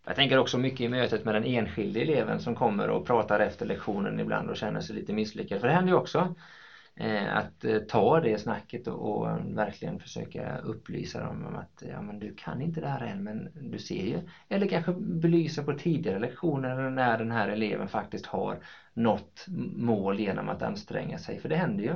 Jag 0.06 0.16
tänker 0.16 0.38
också 0.38 0.58
mycket 0.58 0.80
i 0.80 0.88
mötet 0.88 1.24
med 1.24 1.36
den 1.36 1.44
enskilde 1.44 2.00
eleven 2.02 2.40
som 2.40 2.56
kommer 2.56 2.90
och 2.90 3.06
pratar 3.06 3.40
efter 3.40 3.66
lektionen 3.66 4.20
ibland 4.20 4.50
och 4.50 4.58
känner 4.58 4.82
sig 4.82 4.96
lite 4.96 5.14
misslyckad. 5.14 5.60
För 5.60 5.68
det 5.68 5.74
händer 5.74 5.92
ju 5.92 5.98
också. 5.98 6.30
Eh, 6.98 7.38
att 7.38 7.66
eh, 7.66 7.80
ta 7.80 8.20
det 8.20 8.38
snacket 8.38 8.88
och, 8.88 9.18
och 9.18 9.28
verkligen 9.58 10.00
försöka 10.00 10.58
upplysa 10.58 11.20
dem 11.20 11.46
om 11.46 11.56
att 11.56 11.84
ja, 11.90 12.02
men 12.02 12.20
du 12.20 12.34
kan 12.38 12.62
inte 12.62 12.82
det 12.82 12.88
här 12.88 13.06
än 13.06 13.24
men 13.24 13.50
du 13.54 13.80
ser 13.80 14.06
ju. 14.06 14.20
Eller 14.50 14.68
kanske 14.68 14.94
belysa 14.94 15.64
på 15.64 15.74
tidigare 15.74 16.20
lektioner 16.20 16.90
när 16.90 17.18
den 17.18 17.32
här 17.32 17.48
eleven 17.48 17.88
faktiskt 17.88 18.26
har 18.26 18.60
nått 18.94 19.46
mål 19.76 20.20
genom 20.20 20.50
att 20.50 20.62
anstränga 20.62 21.18
sig. 21.18 21.40
För 21.40 21.50
det 21.50 21.56
händer 21.56 21.84
ju. 21.84 21.96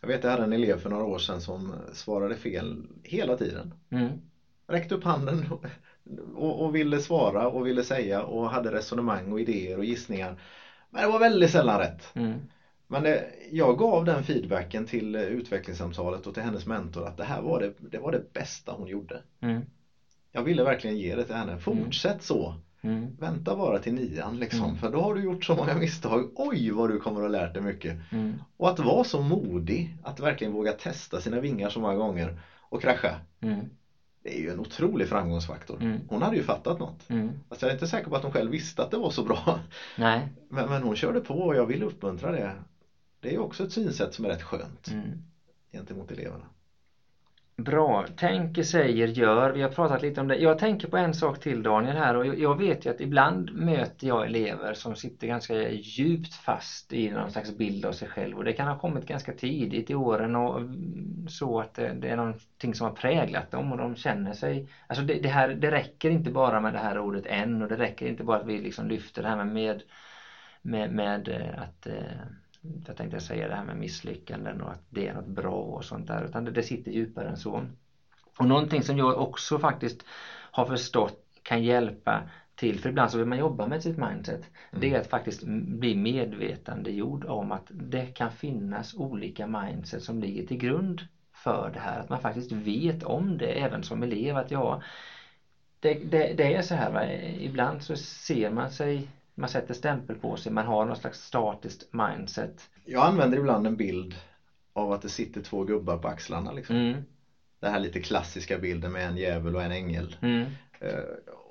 Jag 0.00 0.08
vet 0.08 0.24
jag 0.24 0.30
hade 0.30 0.42
en 0.42 0.52
elev 0.52 0.78
för 0.78 0.90
några 0.90 1.04
år 1.04 1.18
sedan 1.18 1.40
som 1.40 1.74
svarade 1.92 2.36
fel 2.36 2.86
hela 3.02 3.36
tiden. 3.36 3.74
Mm. 3.90 4.12
Räckte 4.68 4.94
upp 4.94 5.04
handen 5.04 5.46
och, 6.34 6.64
och 6.64 6.74
ville 6.74 7.00
svara 7.00 7.48
och 7.48 7.66
ville 7.66 7.82
säga 7.82 8.22
och 8.22 8.50
hade 8.50 8.72
resonemang 8.72 9.32
och 9.32 9.40
idéer 9.40 9.78
och 9.78 9.84
gissningar. 9.84 10.40
Men 10.90 11.02
det 11.02 11.08
var 11.08 11.18
väldigt 11.18 11.50
sällan 11.50 11.78
rätt. 11.78 12.12
Mm. 12.14 12.40
Men 12.88 13.02
det, 13.02 13.24
jag 13.50 13.78
gav 13.78 14.04
den 14.04 14.22
feedbacken 14.22 14.86
till 14.86 15.14
eh, 15.14 15.22
utvecklingssamtalet 15.22 16.26
och 16.26 16.34
till 16.34 16.42
hennes 16.42 16.66
mentor 16.66 17.04
att 17.04 17.16
det 17.16 17.24
här 17.24 17.40
var 17.40 17.60
det, 17.60 17.72
det, 17.78 17.98
var 17.98 18.12
det 18.12 18.32
bästa 18.32 18.72
hon 18.72 18.88
gjorde. 18.88 19.20
Mm. 19.40 19.62
Jag 20.32 20.42
ville 20.42 20.62
verkligen 20.62 20.96
ge 20.96 21.14
det 21.14 21.24
till 21.24 21.34
henne. 21.34 21.58
Fortsätt 21.58 22.22
så. 22.22 22.54
Mm. 22.80 23.14
Vänta 23.18 23.56
bara 23.56 23.78
till 23.78 23.92
nian 23.92 24.38
liksom. 24.38 24.64
Mm. 24.64 24.76
För 24.76 24.88
då 24.88 25.00
har 25.00 25.14
du 25.14 25.22
gjort 25.22 25.44
så 25.44 25.54
många 25.54 25.74
misstag. 25.74 26.30
Oj 26.34 26.70
vad 26.70 26.90
du 26.90 26.98
kommer 26.98 27.20
att 27.20 27.24
ha 27.24 27.28
lärt 27.28 27.54
dig 27.54 27.62
mycket. 27.62 27.96
Mm. 28.12 28.34
Och 28.56 28.68
att 28.68 28.78
vara 28.78 29.04
så 29.04 29.20
modig. 29.20 29.96
Att 30.02 30.20
verkligen 30.20 30.52
våga 30.52 30.72
testa 30.72 31.20
sina 31.20 31.40
vingar 31.40 31.68
så 31.68 31.80
många 31.80 31.94
gånger. 31.94 32.40
Och 32.68 32.80
krascha. 32.80 33.20
Mm. 33.40 33.70
Det 34.22 34.38
är 34.38 34.40
ju 34.40 34.50
en 34.50 34.58
otrolig 34.58 35.08
framgångsfaktor. 35.08 35.82
Mm. 35.82 36.00
Hon 36.08 36.22
hade 36.22 36.36
ju 36.36 36.42
fattat 36.42 36.78
något. 36.78 37.10
Mm. 37.10 37.30
Fast 37.48 37.62
jag 37.62 37.68
är 37.68 37.72
inte 37.72 37.86
säker 37.86 38.10
på 38.10 38.16
att 38.16 38.22
hon 38.22 38.32
själv 38.32 38.50
visste 38.50 38.82
att 38.82 38.90
det 38.90 38.96
var 38.96 39.10
så 39.10 39.22
bra. 39.22 39.60
Nej. 39.96 40.28
Men, 40.48 40.68
men 40.68 40.82
hon 40.82 40.96
körde 40.96 41.20
på 41.20 41.38
och 41.38 41.56
jag 41.56 41.66
vill 41.66 41.82
uppmuntra 41.82 42.32
det. 42.32 42.52
Det 43.26 43.34
är 43.34 43.38
också 43.38 43.62
ett 43.62 43.72
synsätt 43.72 44.14
som 44.14 44.24
är 44.24 44.28
rätt 44.28 44.42
skönt 44.42 44.88
Mm. 44.88 45.22
gentemot 45.72 46.10
eleverna. 46.10 46.44
Bra. 47.56 48.06
Tänker, 48.06 48.62
säger, 48.62 49.06
gör. 49.06 49.50
Vi 49.50 49.62
har 49.62 49.68
pratat 49.68 50.02
lite 50.02 50.20
om 50.20 50.28
det. 50.28 50.36
Jag 50.36 50.58
tänker 50.58 50.88
på 50.88 50.96
en 50.96 51.14
sak 51.14 51.38
till 51.38 51.62
Daniel 51.62 51.96
här 51.96 52.14
och 52.16 52.26
jag- 52.26 52.58
vet 52.58 52.86
ju 52.86 52.90
att 52.90 53.00
ibland 53.00 53.52
möter 53.52 54.06
jag 54.06 54.24
elever 54.24 54.74
som 54.74 54.96
sitter 54.96 55.26
ganska 55.26 55.70
djupt 55.70 56.34
fast 56.34 56.92
i 56.92 57.10
någon 57.10 57.30
slags 57.30 57.50
bild 57.50 57.84
av 57.84 57.92
sig 57.92 58.08
själv 58.08 58.36
och 58.36 58.44
det 58.44 58.52
kan 58.52 58.68
ha 58.68 58.74
kommit 58.74 59.06
ganska 59.06 59.32
tidigt 59.32 59.90
i 59.90 59.94
åren 59.94 60.36
och 60.36 60.60
så 61.30 61.60
att 61.60 61.74
det, 61.74 62.08
är 62.08 62.16
någonting 62.16 62.74
som 62.74 62.84
har 62.84 62.90
präglat 62.90 63.50
dem 63.50 63.72
och 63.72 63.78
de 63.78 63.96
känner 63.96 64.32
sig 64.32 64.66
Alltså 64.86 65.04
det, 65.04 65.18
det 65.18 65.28
här, 65.28 65.48
det 65.48 65.70
räcker 65.70 66.10
inte 66.10 66.30
bara 66.30 66.60
med 66.60 66.72
det 66.72 66.78
här 66.78 66.98
ordet 66.98 67.26
än 67.26 67.62
och 67.62 67.68
det 67.68 67.76
räcker 67.76 68.06
inte 68.06 68.24
bara 68.24 68.36
att 68.36 68.46
vi 68.46 68.58
liksom 68.58 68.88
lyfter 68.88 69.22
det 69.22 69.28
här 69.28 69.44
med 69.44 69.82
med, 70.62 70.90
med, 70.90 71.28
att 71.58 71.86
eh, 71.86 72.26
jag 72.86 72.96
tänkte 72.96 73.20
säga 73.20 73.48
det 73.48 73.54
här 73.54 73.64
med 73.64 73.76
misslyckanden 73.76 74.60
och 74.60 74.72
att 74.72 74.82
det 74.88 75.08
är 75.08 75.14
något 75.14 75.26
bra 75.26 75.50
och 75.50 75.84
sånt 75.84 76.08
där 76.08 76.24
utan 76.24 76.44
det, 76.44 76.50
det 76.50 76.62
sitter 76.62 76.90
djupare 76.90 77.28
än 77.28 77.36
så. 77.36 77.66
Och 78.38 78.46
någonting 78.46 78.82
som 78.82 78.98
jag 78.98 79.18
också 79.18 79.58
faktiskt 79.58 80.04
har 80.50 80.64
förstått 80.64 81.18
kan 81.42 81.62
hjälpa 81.62 82.22
till, 82.54 82.80
för 82.80 82.88
ibland 82.88 83.10
så 83.10 83.18
vill 83.18 83.26
man 83.26 83.38
jobba 83.38 83.66
med 83.66 83.82
sitt 83.82 83.96
mindset, 83.96 84.50
det 84.70 84.94
är 84.94 85.00
att 85.00 85.06
faktiskt 85.06 85.42
bli 85.66 85.94
medvetandegjord 85.94 87.24
om 87.24 87.52
att 87.52 87.66
det 87.68 88.04
kan 88.04 88.30
finnas 88.30 88.94
olika 88.94 89.46
mindset 89.46 90.02
som 90.02 90.20
ligger 90.20 90.46
till 90.46 90.56
grund 90.56 91.02
för 91.34 91.70
det 91.70 91.78
här. 91.78 92.00
Att 92.00 92.08
man 92.08 92.20
faktiskt 92.20 92.52
vet 92.52 93.02
om 93.02 93.38
det 93.38 93.60
även 93.60 93.82
som 93.82 94.02
elev 94.02 94.36
att 94.36 94.50
ja, 94.50 94.82
det, 95.80 95.94
det, 95.94 96.34
det 96.36 96.54
är 96.54 96.62
så 96.62 96.74
här 96.74 96.90
va? 96.90 97.12
ibland 97.40 97.82
så 97.82 97.96
ser 97.96 98.50
man 98.50 98.70
sig 98.70 99.08
man 99.36 99.48
sätter 99.48 99.74
stämpel 99.74 100.16
på 100.16 100.36
sig, 100.36 100.52
man 100.52 100.66
har 100.66 100.84
någon 100.84 100.96
slags 100.96 101.18
statiskt 101.22 101.82
mindset. 101.92 102.68
Jag 102.84 103.06
använder 103.06 103.38
ibland 103.38 103.66
en 103.66 103.76
bild 103.76 104.14
av 104.72 104.92
att 104.92 105.02
det 105.02 105.08
sitter 105.08 105.40
två 105.40 105.62
gubbar 105.64 105.96
på 105.96 106.08
axlarna. 106.08 106.52
Liksom. 106.52 106.76
Mm, 106.76 107.02
Den 107.60 107.70
här 107.70 107.78
lite 107.78 108.00
klassiska 108.00 108.58
bilden 108.58 108.92
med 108.92 109.06
en 109.08 109.16
djävul 109.16 109.54
och 109.54 109.62
en 109.62 109.70
ängel. 109.70 110.16
mm, 110.22 110.48
Eh, 110.80 110.98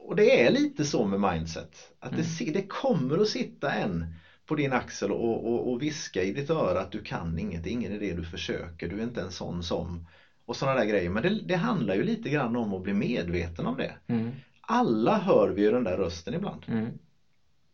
Och 0.08 0.16
det 0.16 0.46
är 0.46 0.50
lite 0.50 0.86
så 0.86 1.06
med 1.06 1.20
mindset. 1.32 1.92
Att 2.00 2.12
det, 2.12 2.16
Mm. 2.16 2.26
si- 2.26 2.52
det 2.52 2.62
kommer 2.68 3.18
att 3.18 3.28
sitta 3.28 3.72
en 3.72 4.14
på 4.46 4.56
din 4.56 4.74
axel 4.74 5.12
och, 5.12 5.46
och, 5.46 5.72
och 5.72 5.82
viska 5.82 6.24
i 6.24 6.32
ditt 6.32 6.50
öra 6.50 6.80
att 6.82 6.92
du 6.92 7.02
kan 7.02 7.40
inget, 7.40 7.64
det 7.64 7.70
är 7.70 7.72
ingen 7.72 7.92
idé 7.92 8.14
du 8.14 8.24
försöker, 8.24 8.88
du 8.88 9.00
är 9.00 9.04
inte 9.04 9.22
en 9.22 9.32
sån 9.32 9.64
som. 9.64 10.06
Och 10.46 10.56
sådana 10.56 10.76
där 10.80 10.86
grejer. 10.86 11.10
Men 11.10 11.24
det, 11.24 11.42
det 11.42 11.56
handlar 11.56 11.94
ju 11.96 12.04
lite 12.04 12.30
grann 12.30 12.56
om 12.56 12.74
att 12.74 12.82
bli 12.82 12.94
medveten 12.94 13.66
om 13.66 13.78
det. 13.78 13.96
mm, 14.08 14.34
Alla 14.62 15.18
hör 15.18 15.48
vi 15.50 15.62
ju 15.62 15.72
den 15.72 15.84
där 15.84 15.98
rösten 15.98 16.34
ibland. 16.34 16.66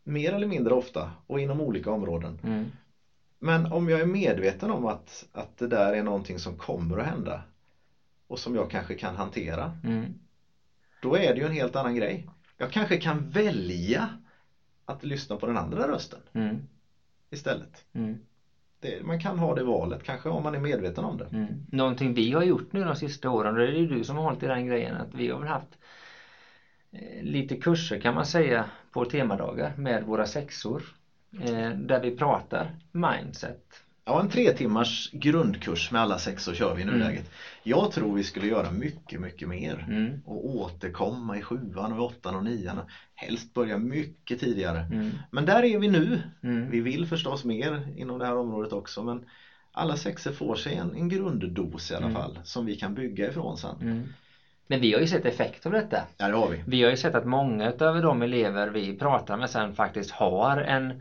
Mer 0.03 0.31
eller 0.31 0.45
mindre 0.47 0.73
ofta 0.73 1.09
och 1.27 1.39
inom 1.39 1.61
olika 1.61 1.91
områden. 1.91 2.37
mm, 2.43 2.69
Men 3.39 3.65
om 3.65 3.89
jag 3.89 3.99
är 3.99 4.05
medveten 4.05 4.71
om 4.71 4.85
att, 4.85 5.23
att 5.31 5.57
det 5.57 5.67
där 5.67 5.93
är 5.93 6.01
någonting 6.03 6.39
som 6.39 6.53
kommer 6.53 6.97
att 6.97 7.05
hända 7.05 7.41
och 8.27 8.39
som 8.39 8.55
jag 8.55 8.69
kanske 8.69 8.95
kan 8.95 9.15
hantera, 9.15 9.71
mm, 9.83 10.13
då 11.01 11.17
är 11.17 11.33
det 11.33 11.39
ju 11.39 11.45
en 11.45 11.51
helt 11.51 11.75
annan 11.75 11.95
grej. 11.95 12.27
Jag 12.57 12.69
kanske 12.69 12.97
kan 12.97 13.29
välja 13.29 14.09
att 14.85 15.03
lyssna 15.03 15.37
på 15.37 15.45
den 15.45 15.57
andra 15.57 15.87
rösten 15.87 16.19
mm, 16.33 16.61
istället. 17.29 17.85
mm. 17.93 18.17
Det, 18.79 19.03
man 19.03 19.17
kan 19.19 19.39
ha 19.39 19.53
det 19.53 19.63
valet 19.63 20.03
kanske 20.03 20.29
om 20.29 20.43
man 20.43 20.55
är 20.55 20.59
medveten 20.59 21.03
om 21.03 21.17
det. 21.17 21.27
Mm. 21.31 21.63
Någonting 21.71 22.13
vi 22.13 22.31
har 22.31 22.41
gjort 22.41 22.73
nu 22.73 22.85
de 22.85 22.95
sista 22.95 23.29
åren, 23.29 23.53
och 23.53 23.59
det 23.59 23.65
är 23.65 23.71
ju 23.71 23.85
du 23.85 24.03
som 24.03 24.17
har 24.17 24.23
hållit 24.23 24.43
i 24.43 24.47
den 24.47 24.65
grejen, 24.65 24.95
att 24.95 25.13
vi 25.13 25.29
har 25.29 25.39
väl 25.39 25.47
haft 25.47 25.77
lite 27.21 27.55
kurser 27.55 27.97
kan 27.97 28.13
man 28.13 28.25
säga 28.25 28.65
på 28.91 29.05
temadagar 29.05 29.73
med 29.77 30.03
våra 30.03 30.25
sexor. 30.25 30.83
Eh, 31.41 31.69
där 31.69 31.99
vi 31.99 32.11
pratar 32.11 32.71
mindset. 32.91 33.83
Ja, 34.05 34.19
en 34.19 34.27
tre 34.27 34.51
timmars 34.51 35.09
grundkurs 35.11 35.91
med 35.91 36.01
alla 36.01 36.17
sexor 36.17 36.53
kör 36.53 36.73
vi 36.73 36.81
i 36.81 36.85
nuläget. 36.85 37.29
Jag 37.63 37.91
tror 37.91 38.13
vi 38.15 38.23
skulle 38.23 38.47
göra 38.47 38.71
mycket, 38.71 39.19
mycket 39.19 39.47
mer. 39.47 39.85
Mm. 39.87 40.19
Och 40.25 40.45
återkomma 40.47 41.37
i 41.37 41.41
sjuan 41.41 41.91
och 41.91 42.05
åttan 42.05 42.35
och 42.35 42.43
nian. 42.43 42.81
Helst 43.15 43.53
börja 43.53 43.77
mycket 43.77 44.39
tidigare. 44.39 44.77
Mm. 44.91 45.11
Men 45.29 45.45
där 45.45 45.63
är 45.63 45.77
vi 45.77 45.87
nu. 45.87 46.19
Mm. 46.43 46.69
Vi 46.69 46.79
vill 46.79 47.05
förstås 47.05 47.43
mer 47.43 47.83
inom 47.95 48.19
det 48.19 48.25
här 48.25 48.35
området 48.35 48.73
också 48.73 49.03
men 49.03 49.25
alla 49.71 49.95
sexor 49.95 50.31
får 50.31 50.55
sig 50.55 50.75
en, 50.75 50.95
en 50.95 51.09
grunddos 51.09 51.91
i 51.91 51.95
alla 51.95 52.05
Mm. 52.05 52.21
fall 52.21 52.39
som 52.43 52.65
vi 52.65 52.75
kan 52.75 52.93
bygga 52.93 53.27
ifrån 53.27 53.57
sen. 53.57 53.77
Men 54.71 54.79
vi 54.79 54.93
har 54.93 54.99
ju 55.01 55.07
sett 55.07 55.25
effekt 55.25 55.65
av 55.65 55.71
detta. 55.71 56.05
Ja 56.17 56.27
det 56.27 56.35
har 56.35 56.47
vi. 56.47 56.61
Vi 56.65 56.83
har 56.83 56.89
ju 56.89 56.95
sett 56.95 57.15
att 57.15 57.23
många 57.23 57.69
utav 57.69 58.01
de 58.01 58.21
elever 58.21 58.67
vi 58.67 58.93
pratar 58.93 59.37
med 59.37 59.49
sen 59.49 59.73
faktiskt 59.73 60.11
har 60.11 60.57
en, 60.57 60.93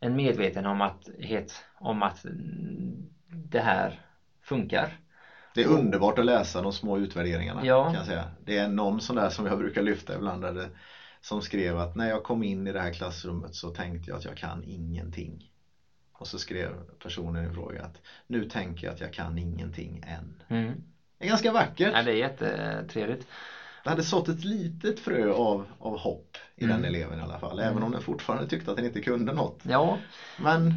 en 0.00 0.16
medveten 0.16 0.66
om 0.66 0.80
att, 0.80 1.08
het, 1.18 1.64
om 1.74 2.02
att 2.02 2.24
det 3.26 3.60
här 3.60 4.00
funkar. 4.42 4.96
Det 5.54 5.62
är 5.62 5.66
underbart 5.66 6.18
att 6.18 6.24
läsa 6.24 6.60
de 6.60 6.72
små 6.72 6.98
utvärderingarna 6.98 7.64
Ja. 7.64 7.84
kan 7.84 7.94
jag 7.94 8.06
säga. 8.06 8.30
Det 8.38 8.56
är 8.56 8.66
någon 8.66 9.00
sån 9.00 9.16
där 9.16 9.28
som 9.28 9.46
jag 9.46 9.58
brukar 9.58 9.82
lyfta 9.82 10.14
ibland 10.14 10.42
det, 10.42 10.70
som 11.20 11.42
skrev 11.42 11.78
att 11.78 11.94
när 11.94 12.08
jag 12.08 12.22
kom 12.22 12.42
in 12.42 12.66
i 12.66 12.72
det 12.72 12.80
här 12.80 12.90
klassrummet 12.90 13.54
så 13.54 13.70
tänkte 13.70 14.10
jag 14.10 14.16
att 14.16 14.24
jag 14.24 14.36
kan 14.36 14.62
ingenting. 14.64 15.50
Och 16.12 16.26
så 16.26 16.38
skrev 16.38 16.82
personen 17.02 17.50
i 17.50 17.52
fråga 17.54 17.82
att 17.82 18.00
nu 18.26 18.44
tänker 18.44 18.86
jag 18.86 18.92
att 18.92 19.00
jag 19.00 19.12
kan 19.12 19.38
ingenting 19.38 20.00
än. 20.06 20.42
Mm. 20.48 20.80
Det 21.18 21.24
är 21.24 21.28
ganska 21.28 21.52
vackert. 21.52 21.92
Ja, 21.94 22.02
det 22.02 22.10
är 22.12 22.16
jättetrevligt. 22.16 23.26
Det 23.84 23.90
hade 23.90 24.02
sått 24.02 24.28
ett 24.28 24.44
litet 24.44 25.00
frö 25.00 25.32
av, 25.32 25.66
av 25.78 25.96
hopp 25.98 26.36
i 26.56 26.64
Mm. 26.64 26.76
den 26.82 26.94
eleven 26.94 27.18
i 27.18 27.22
alla 27.22 27.38
fall. 27.38 27.58
Även 27.58 27.82
om 27.82 27.92
den 27.92 28.00
fortfarande 28.00 28.46
tyckte 28.46 28.70
att 28.70 28.76
den 28.76 28.86
inte 28.86 29.00
kunde 29.00 29.32
något. 29.32 29.60
Ja, 29.62 29.98
Men 30.38 30.74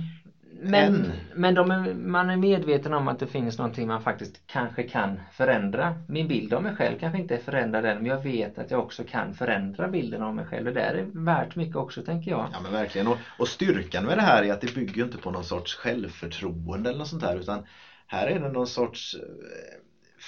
men, 0.61 0.95
En. 0.95 1.11
men 1.35 1.57
är, 1.57 1.93
man 1.93 2.29
är 2.29 2.37
medveten 2.37 2.93
om 2.93 3.07
att 3.07 3.19
det 3.19 3.27
finns 3.27 3.57
någonting 3.57 3.87
man 3.87 4.01
faktiskt 4.01 4.41
kanske 4.45 4.83
kan 4.83 5.19
förändra. 5.33 5.95
Min 6.07 6.27
bild 6.27 6.53
av 6.53 6.61
mig 6.63 6.75
själv 6.75 6.97
kanske 6.99 7.17
inte 7.19 7.35
är 7.35 7.39
förändrad 7.39 7.85
än 7.85 7.97
men 7.97 8.05
jag 8.05 8.17
vet 8.17 8.57
att 8.57 8.71
jag 8.71 8.79
också 8.79 9.03
kan 9.03 9.33
förändra 9.33 9.87
bilden 9.87 10.21
av 10.21 10.35
mig 10.35 10.45
själv. 10.45 10.65
Det 10.65 10.71
där 10.71 10.93
är 10.93 11.25
värt 11.25 11.55
mycket 11.55 11.75
också 11.75 12.01
tänker 12.01 12.31
jag. 12.31 12.49
Ja 12.53 12.59
men 12.59 12.71
verkligen. 12.71 13.07
Och, 13.07 13.17
och 13.37 13.47
styrkan 13.47 14.05
med 14.05 14.17
det 14.17 14.21
här 14.21 14.43
är 14.43 14.53
att 14.53 14.61
det 14.61 14.73
bygger 14.75 15.03
inte 15.03 15.17
på 15.17 15.31
någon 15.31 15.43
sorts 15.43 15.75
självförtroende 15.75 16.89
eller 16.89 16.99
något 16.99 17.07
sånt 17.07 17.21
där 17.21 17.35
utan 17.39 17.63
här 18.07 18.27
är 18.27 18.39
det 18.39 18.49
någon 18.49 18.67
sorts 18.67 19.15
eh, 19.15 19.79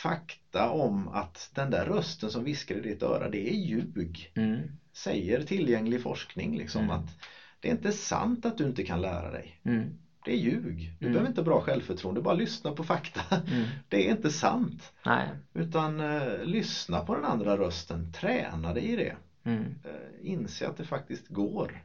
fakta 0.03 0.69
om 0.69 1.07
att 1.07 1.49
den 1.55 1.69
där 1.69 1.85
rösten 1.85 2.31
som 2.31 2.43
viskar 2.43 2.75
i 2.75 2.81
ditt 2.81 3.03
öra 3.03 3.29
det 3.29 3.49
är 3.49 3.55
ljug. 3.55 4.31
Mm. 4.35 4.59
Säger 4.93 5.41
tillgänglig 5.43 6.01
forskning 6.01 6.57
liksom 6.57 6.83
Mm. 6.83 6.95
att 6.95 7.17
det 7.59 7.67
är 7.67 7.71
inte 7.71 7.91
sant 7.91 8.45
att 8.45 8.57
du 8.57 8.63
inte 8.63 8.83
kan 8.83 9.01
lära 9.01 9.31
dig. 9.31 9.59
Mm. 9.63 9.89
Det 10.25 10.31
är 10.31 10.37
ljug. 10.37 10.91
Du 10.99 11.05
Mm. 11.05 11.13
behöver 11.13 11.29
inte 11.29 11.41
bra 11.41 11.61
självförtroende, 11.61 12.21
bara 12.21 12.33
lyssna 12.33 12.71
på 12.71 12.83
fakta. 12.83 13.21
Mm. 13.51 13.67
Det 13.89 14.07
är 14.07 14.11
inte 14.11 14.29
sant. 14.29 14.91
Nej. 15.05 15.29
Utan 15.53 15.99
eh, 15.99 16.43
lyssna 16.43 17.01
på 17.01 17.15
den 17.15 17.25
andra 17.25 17.57
rösten, 17.57 18.11
träna 18.11 18.73
dig 18.73 18.83
i 18.83 18.95
det. 18.95 19.15
Mm. 19.43 19.63
Eh, 19.83 20.31
inse 20.31 20.67
att 20.67 20.77
det 20.77 20.83
faktiskt 20.83 21.27
går. 21.27 21.83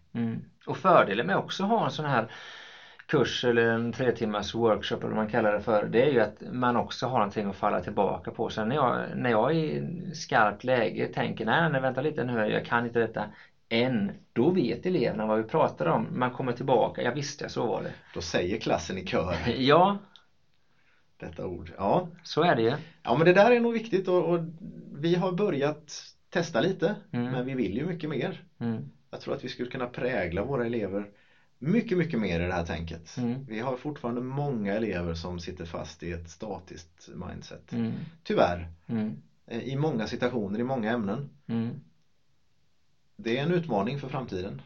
Och 0.66 0.76
fördelen 0.76 1.26
med 1.26 1.36
också 1.36 1.62
att 1.62 1.68
ha 1.68 1.84
en 1.84 1.90
sån 1.90 2.04
här 2.04 2.30
kurs 3.06 3.44
eller 3.44 3.66
en 3.66 3.92
tre 3.92 4.12
timmars 4.12 4.54
workshop 4.54 4.96
eller 4.96 5.08
vad 5.08 5.16
man 5.16 5.28
kallar 5.28 5.52
det 5.52 5.60
för 5.60 5.86
det 5.86 6.00
är 6.02 6.08
ju 6.08 6.20
att 6.20 6.42
man 6.52 6.76
också 6.76 7.06
har 7.06 7.18
någonting 7.18 7.46
att 7.46 7.56
falla 7.56 7.80
tillbaka 7.80 8.30
på. 8.32 8.48
Sen 8.50 8.68
när 8.68 8.76
jag, 8.76 9.16
när 9.16 9.30
jag 9.30 9.54
i 9.54 9.82
skarpt 10.14 10.64
läge 10.64 11.06
tänker 11.08 11.44
nej, 11.44 11.68
nej 11.70 11.80
vänta 11.80 12.00
lite 12.00 12.24
nu, 12.24 12.32
jag 12.32 12.64
kan 12.64 12.86
inte 12.86 12.98
detta 12.98 13.28
än. 13.68 14.12
Då 14.32 14.50
vet 14.50 14.86
eleverna 14.86 15.26
vad 15.26 15.38
vi 15.38 15.44
pratar 15.44 15.86
om. 15.86 16.08
Man 16.18 16.30
kommer 16.30 16.52
tillbaka, 16.52 17.02
jag 17.02 17.12
visste 17.12 17.48
så 17.48 17.66
var 17.66 17.82
det. 17.82 17.92
Då 18.14 18.20
säger 18.20 18.56
klassen 18.56 18.98
i 18.98 19.06
kör 19.06 19.36
Ja, 19.56 19.96
detta 21.16 21.46
ord. 21.46 21.72
Ja, 21.76 22.08
så 22.22 22.42
är 22.42 22.54
det 22.54 22.62
ju. 22.62 22.76
ja 23.02 23.14
men 23.14 23.24
det 23.24 23.32
där 23.32 23.50
är 23.50 23.60
nog 23.60 23.72
viktigt 23.72 24.08
och, 24.08 24.30
och 24.30 24.40
vi 24.94 25.14
har 25.14 25.32
börjat 25.32 26.02
testa 26.30 26.60
lite 26.60 26.96
Mm. 27.12 27.30
men 27.32 27.46
vi 27.46 27.54
vill 27.54 27.76
ju 27.76 27.84
mycket 27.86 28.10
mer. 28.10 28.42
Mm. 28.58 28.90
Jag 29.10 29.20
tror 29.20 29.34
att 29.34 29.44
vi 29.44 29.48
skulle 29.48 29.68
kunna 29.68 29.86
prägla 29.86 30.42
våra 30.42 30.66
elever 30.66 31.08
mycket, 31.58 31.98
mycket 31.98 32.20
mer 32.20 32.40
i 32.40 32.46
det 32.46 32.52
här 32.52 32.66
tänket. 32.66 33.16
Mm. 33.16 33.44
Vi 33.48 33.60
har 33.60 33.76
fortfarande 33.76 34.20
många 34.20 34.74
elever 34.74 35.14
som 35.14 35.38
sitter 35.38 35.64
fast 35.64 36.02
i 36.02 36.12
ett 36.12 36.30
statiskt 36.30 37.08
mindset. 37.14 37.72
Mm. 37.72 37.92
Tyvärr. 38.22 38.68
Mm. 38.86 39.22
Eh, 39.46 39.60
I 39.60 39.76
många 39.76 40.06
situationer, 40.06 40.58
i 40.58 40.64
många 40.64 40.92
ämnen. 40.92 41.30
Mm. 41.46 41.80
Det 43.16 43.38
är 43.38 43.42
en 43.42 43.50
utmaning 43.50 43.98
för 43.98 44.08
framtiden. 44.08 44.62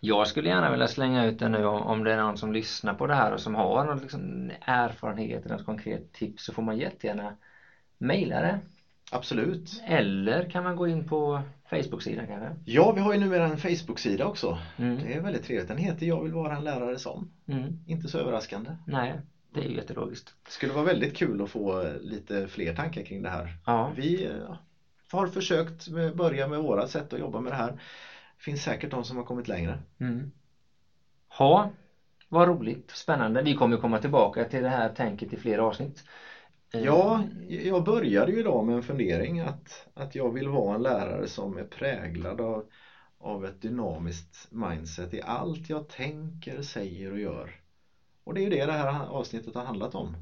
Jag 0.00 0.28
skulle 0.28 0.48
gärna 0.48 0.70
vilja 0.70 0.88
slänga 0.88 1.24
ut 1.24 1.38
det 1.38 1.48
nu 1.48 1.64
om, 1.66 1.82
om 1.82 2.04
det 2.04 2.12
är 2.12 2.16
någon 2.16 2.38
som 2.38 2.52
lyssnar 2.52 2.94
på 2.94 3.06
det 3.06 3.14
här 3.14 3.32
och 3.32 3.40
som 3.40 3.54
har 3.54 3.84
någon 3.84 4.00
liksom 4.00 4.50
erfarenhet 4.60 5.46
eller 5.46 5.56
något 5.56 5.66
konkret 5.66 6.12
tips 6.12 6.44
så 6.44 6.52
får 6.52 6.62
man 6.62 6.78
jättegärna 6.78 7.34
mejla 7.98 8.40
det. 8.40 8.60
Absolut. 9.10 9.82
Eller 9.86 10.50
kan 10.50 10.64
man 10.64 10.76
gå 10.76 10.88
in 10.88 11.08
på 11.08 11.42
Facebook-sidan 11.70 12.26
kanske? 12.26 12.56
Ja, 12.64 12.92
vi 12.92 13.00
har 13.00 13.12
ju 13.12 13.18
numera 13.18 13.46
en 13.46 13.58
Facebook-sida 13.58 14.26
också. 14.26 14.58
Mm. 14.76 15.02
Det 15.02 15.14
är 15.14 15.20
väldigt 15.20 15.44
trevligt. 15.44 15.68
Den 15.68 15.78
heter 15.78 16.06
Jag 16.06 16.22
vill 16.22 16.32
vara 16.32 16.56
en 16.56 16.64
lärare 16.64 16.98
som. 16.98 17.28
Mm. 17.46 17.76
Inte 17.86 18.08
så 18.08 18.18
överraskande. 18.18 18.74
Nej, 18.84 19.20
det 19.50 19.60
är 19.60 19.64
ju 19.64 19.74
jättelogiskt. 19.74 20.34
Det 20.44 20.50
skulle 20.50 20.72
vara 20.72 20.84
väldigt 20.84 21.16
kul 21.16 21.42
att 21.42 21.50
få 21.50 21.92
lite 22.00 22.48
fler 22.48 22.74
tankar 22.74 23.02
kring 23.02 23.22
det 23.22 23.28
här. 23.28 23.56
Ja. 23.66 23.92
Vi 23.96 24.24
eh, 24.24 24.56
har 25.12 25.26
försökt 25.26 25.88
börja 26.12 26.46
med 26.46 26.60
våra 26.60 26.86
sätt 26.86 27.12
att 27.12 27.18
jobba 27.18 27.40
med 27.40 27.52
det 27.52 27.56
här. 27.56 27.70
Det 27.70 28.42
finns 28.44 28.62
säkert 28.62 28.90
de 28.90 29.04
som 29.04 29.16
har 29.16 29.24
kommit 29.24 29.48
längre. 29.48 29.78
Mm. 30.00 30.30
Ha, 31.38 31.68
vad 32.28 32.48
roligt, 32.48 32.90
spännande. 32.90 33.42
Vi 33.42 33.54
kommer 33.54 33.76
komma 33.76 33.98
tillbaka 33.98 34.44
till 34.44 34.62
det 34.62 34.68
här 34.68 34.88
tänket 34.88 35.32
i 35.32 35.36
flera 35.36 35.64
avsnitt. 35.64 36.04
Eh, 36.74 36.84
Ja, 36.84 37.24
jag 37.48 37.84
började 37.84 38.32
ju 38.32 38.40
idag 38.40 38.64
med 38.66 38.76
en 38.76 38.82
fundering 38.82 39.40
att, 39.40 39.86
att 39.94 40.14
jag 40.14 40.30
vill 40.30 40.48
vara 40.48 40.74
en 40.74 40.82
lärare 40.82 41.28
som 41.28 41.56
är 41.58 41.64
präglad 41.64 42.40
av, 42.40 42.64
av 43.18 43.46
ett 43.46 43.60
dynamiskt 43.62 44.46
mindset 44.50 45.14
i 45.14 45.20
allt 45.22 45.68
jag 45.70 45.88
tänker, 45.88 46.62
säger 46.62 47.12
och 47.12 47.18
gör. 47.18 47.60
Och 48.24 48.34
det 48.34 48.40
är 48.40 48.42
ju 48.42 48.50
det 48.50 48.66
det 48.66 48.72
här 48.72 49.06
avsnittet 49.06 49.54
har 49.54 49.62
handlat 49.62 49.94
om. 49.94 50.16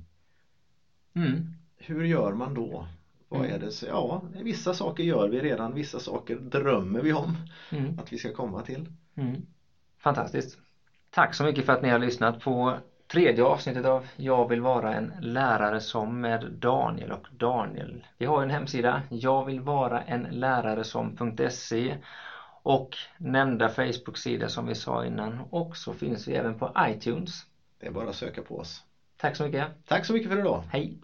Mm. 1.14 1.54
Hur 1.76 2.04
gör 2.04 2.32
man 2.32 2.54
då? 2.54 2.86
Vad 3.28 3.40
Mm. 3.40 3.54
är 3.54 3.58
det? 3.58 3.70
Så, 3.70 3.86
ja, 3.86 4.22
vissa 4.42 4.74
saker 4.74 5.02
gör 5.04 5.28
vi 5.28 5.42
redan, 5.42 5.74
vissa 5.74 6.00
saker 6.00 6.36
drömmer 6.36 7.00
vi 7.00 7.12
om 7.12 7.36
Mm. 7.72 7.98
att 7.98 8.12
vi 8.12 8.18
ska 8.18 8.32
komma 8.32 8.62
till. 8.62 8.88
Mm. 9.14 9.42
Fantastiskt. 9.98 10.58
Tack 11.10 11.34
så 11.34 11.44
mycket 11.44 11.64
för 11.64 11.72
att 11.72 11.82
ni 11.82 11.88
har 11.88 11.98
lyssnat 11.98 12.40
på 12.40 12.78
tredje 13.08 13.44
avsnittet 13.44 13.84
av 13.84 14.06
Jag 14.16 14.48
vill 14.48 14.60
vara 14.60 14.94
en 14.94 15.12
lärare 15.20 15.80
som 15.80 16.20
med 16.20 16.40
Daniel 16.50 17.12
och 17.12 17.26
Daniel. 17.30 18.06
Vi 18.18 18.26
har 18.26 18.42
en 18.42 18.50
hemsida, 18.50 19.02
jag 19.08 19.44
vill 19.44 19.60
vara 19.60 20.00
en 20.00 20.22
lärare 20.30 20.84
som.se 20.84 21.96
och 22.62 22.88
nämnda 23.18 23.68
Facebook-sida 23.68 24.48
som 24.48 24.66
vi 24.66 24.74
sa 24.74 25.04
innan 25.04 25.46
och 25.50 25.76
så 25.76 25.92
finns 25.92 26.28
vi 26.28 26.34
även 26.34 26.56
på 26.56 26.70
iTunes. 26.78 27.46
Det 27.80 27.86
är 27.86 27.90
bara 27.90 28.08
att 28.08 28.16
söka 28.16 28.42
på 28.42 28.58
oss. 28.58 28.82
Tack 29.16 29.36
så 29.36 29.42
mycket. 29.42 29.70
Tack 29.88 30.04
så 30.04 30.12
mycket 30.12 30.30
för 30.30 30.38
idag! 30.38 30.62
Hej! 30.72 30.96